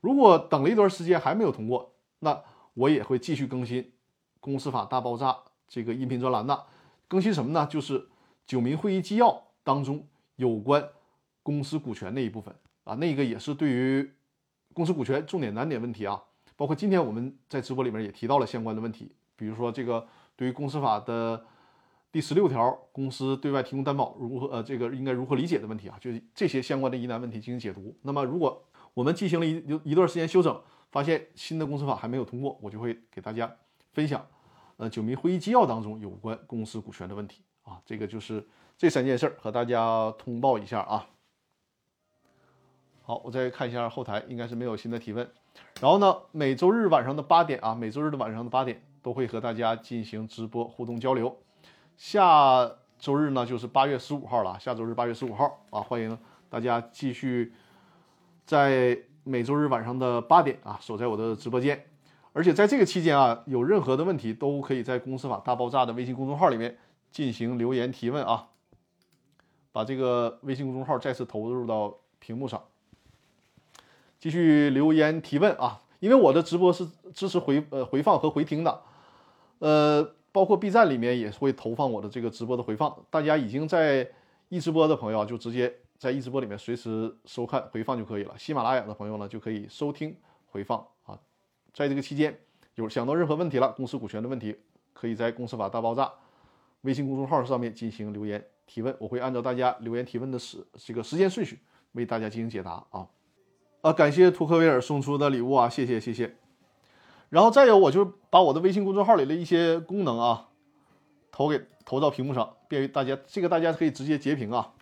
[0.00, 2.42] 如果等了一段时间还没有通过，那
[2.72, 3.92] 我也会继续更新
[4.40, 5.36] 公司法大爆炸
[5.68, 6.64] 这个音频专栏的，
[7.06, 7.66] 更新什么呢？
[7.66, 8.08] 就是。
[8.46, 10.86] 九民会议纪要当中有关
[11.42, 14.12] 公司股权那一部分啊，那个也是对于
[14.72, 16.22] 公司股权重点难点问题啊，
[16.56, 21.44] 包括今天我们在直播里面也提到了相关的问题，比如说这个对于公司法的
[22.12, 27.96] 第十六条，公司对外提供担保如何呃这个应该如何理解的问题啊，就是这些相关的疑难问题进行解读。
[28.02, 33.50] 那么如果我们进行了一一段时间休整，发现新的公司法还没有通过，我就会给大家
[33.92, 34.24] 分享
[34.76, 37.42] 呃九民会议纪要当中有关公司股权的问题。
[37.64, 38.46] 啊，这个就是
[38.78, 41.06] 这三件事儿和大家通报一下啊。
[43.02, 45.30] 好，我再看一下后台，应该是没有新的提问。
[45.80, 51.36] 然后呢，每周日晚上的八点啊，每周日的晚上的八点都会和大家进行直播互动交流。
[51.96, 57.52] 下周日呢就是八月十五号了，下周日八月十五号啊，欢迎大家继续
[58.46, 61.84] 在每周日晚上的八点啊守在我的直播间。
[62.32, 66.76] 而且在这个期间啊，有任何的问题都可以在公司法大爆炸的微信公众号里面。
[67.14, 68.48] 进行留言提问啊，
[69.70, 72.60] 把这个微信公众号再次投入到屏幕上，
[74.18, 75.80] 继续留言提问啊。
[76.00, 76.84] 因为我的直播是
[77.14, 78.82] 支持回呃回放和回听的，
[79.60, 83.06] 呃，包括 B 站里面也会投放我的这个直播的回放。
[83.10, 84.10] 大家已经在
[84.48, 88.36] 易直播的朋友就直接在易直播里面随时收看回放就可以了。
[88.36, 90.16] 喜马拉雅的朋友呢就可以收听
[90.50, 91.16] 回放啊。
[91.72, 92.36] 在这个期间
[92.74, 94.56] 有想到任何问题了，公司股权的问题，
[94.92, 96.12] 可以在公司法大爆炸。
[96.84, 101.58] 微信公众号上面进行留言提问，我会按照大家留言提问的时这个时间顺序
[101.92, 103.06] 为大家进行解答啊
[103.80, 103.92] 啊！
[103.92, 106.36] 感谢图克维尔送出的礼物啊，谢谢谢谢。
[107.30, 110.48] 然后再有，我就把我的微信公众号里的一些功能啊
[111.32, 114.74] 投给投到屏幕上，便于大家这个大家可以直接截屏啊。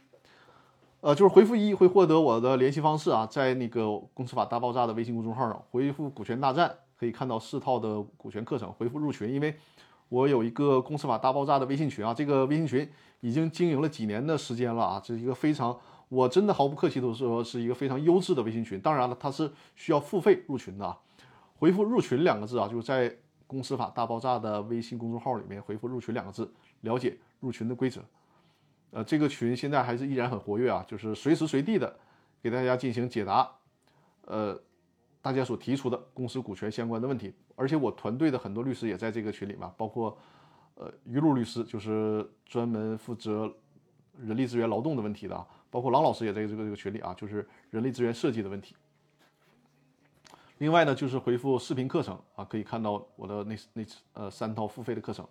[1.03, 9.57] 呃，就是回复一会获得我的联系方式啊，在那个公司法大爆炸的微信公众号上回复股权大战可以看到四套的股权课程，回复入群，因为。
[10.13, 12.87] 我有一个公司法大爆炸的微信群啊，这个微信群
[13.21, 15.75] 已经经营了几年的时间了啊，这是一个非常，
[16.11, 18.79] 我真的毫不客气的说，是一个非常优质的微信群。
[18.79, 20.99] 当然了，它是需要付费入群的啊。
[21.55, 26.53] 回复“入群”两个字啊，就是在公司法大爆炸的微信公众号里面回复“入群”两个字，
[26.83, 28.03] 了解入群的规则。
[28.91, 31.97] 呃，这个群现在还是依然很活跃啊，就是随时随地的
[32.43, 33.51] 给大家进行解答。
[34.27, 34.61] 呃。
[35.25, 40.17] 大家所提出的公司股权相关的问题，而且我团队的很多律师也在这个群里嘛，包括
[40.75, 43.53] 呃于露律师，就是专门负责
[44.19, 48.75] 人力资源劳动的问题的啊，包括郎老师也在这个这个群里啊，就是人力资源设计的问题。
[50.59, 53.85] 另外呢，就是回复视频课程啊，可以看到我的那那
[54.15, 55.27] 呃三套付费的课程，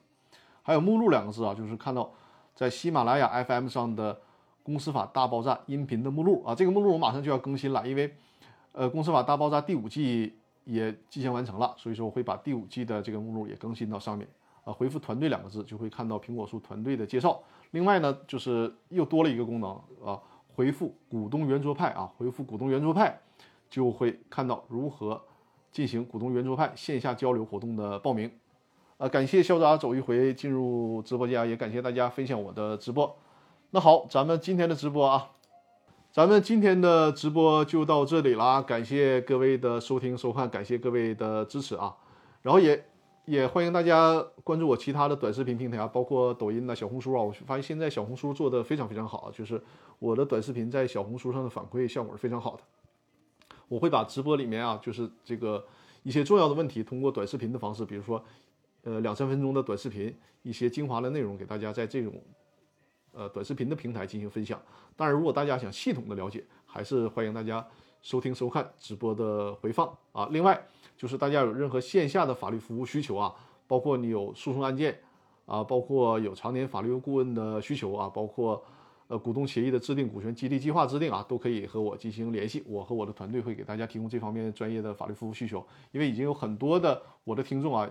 [0.62, 2.12] 还有目录两个字啊，就是看到
[2.56, 4.22] 在喜马拉雅 FM 上的
[4.64, 8.16] 公司法大爆炸音频的目录啊，这个目录我马上就要更新了，因为。
[8.74, 14.28] 呃，公司法大爆炸第五季也即将完成了，所以说我会把第五季的这个目录也更新到上面。
[14.64, 17.42] 啊，回复团队两个字就会看到苹果树团队的介绍。
[17.72, 19.72] 另外呢，就是又多了一个功能
[20.06, 20.22] 啊，
[20.54, 23.20] 回复股东圆桌派啊，回复股东圆桌派
[23.72, 25.20] 就会看到如何
[25.72, 28.32] 进行股东圆桌派线下交流活动的报名。
[28.98, 33.18] 啊，感谢潇洒走一回进入直播间，也感谢大家分享我的直播。
[33.72, 35.32] 那好，咱们今天的直播啊。
[36.12, 41.96] 咱们今天的直播就到这里了，感谢各位的收听收看，感谢各位的支持啊！
[42.42, 42.86] 然后也
[43.24, 47.22] 也欢迎大家关注我其他的短视频平台啊，包括抖音呐、小红书啊。
[47.22, 49.64] 我发现现在小红书做的非常非常好，就是
[50.00, 52.64] 我的短视频在小红书上的反馈效果是非常好的。
[53.70, 55.66] 我会把直播里面啊，就是这个
[56.04, 58.22] 一些重要的问题，通过短视频的方式，比如说
[58.84, 62.14] 呃两三分钟的短视频，一些精华的内容给大家在这种。
[63.14, 64.62] 呃，短视频的平台进行分享。
[64.96, 67.66] 当然，如果大家想系统的了解，还是欢迎大家
[68.02, 70.28] 收听收看直播的回放啊。
[70.32, 70.60] 另外，
[70.98, 73.36] 就是大家有任何线下的法律服务需求啊，
[73.68, 75.00] 包括你有诉讼案件
[75.46, 78.64] 啊，包括有常年法律顾问的需求啊，包括
[79.08, 82.64] 呃股东协议的制定、股权激励计划制定啊，都可以和我进行联系。
[82.66, 85.66] 我和我的团队会给大家提供这方面专业的法律服务需求。
[85.92, 87.90] 因为已经有很多的我的听众啊，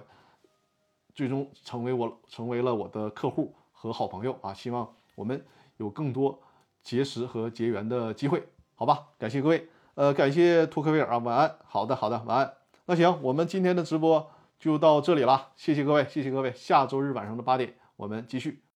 [1.14, 4.54] 最终成为我成为了我的客户和好朋友啊。
[4.54, 4.90] 希望
[5.20, 5.44] 我们
[5.76, 6.40] 有更多
[6.82, 9.08] 结识和结缘的机会，好吧？
[9.18, 11.56] 感谢各位，呃，感谢托克维尔啊，晚安。
[11.66, 12.54] 好的，好的，晚安。
[12.86, 16.50] 那行，我们今天的直播就到这里了，谢谢各位，谢谢各位。
[16.56, 18.62] 下周日晚上的八点，我们继续。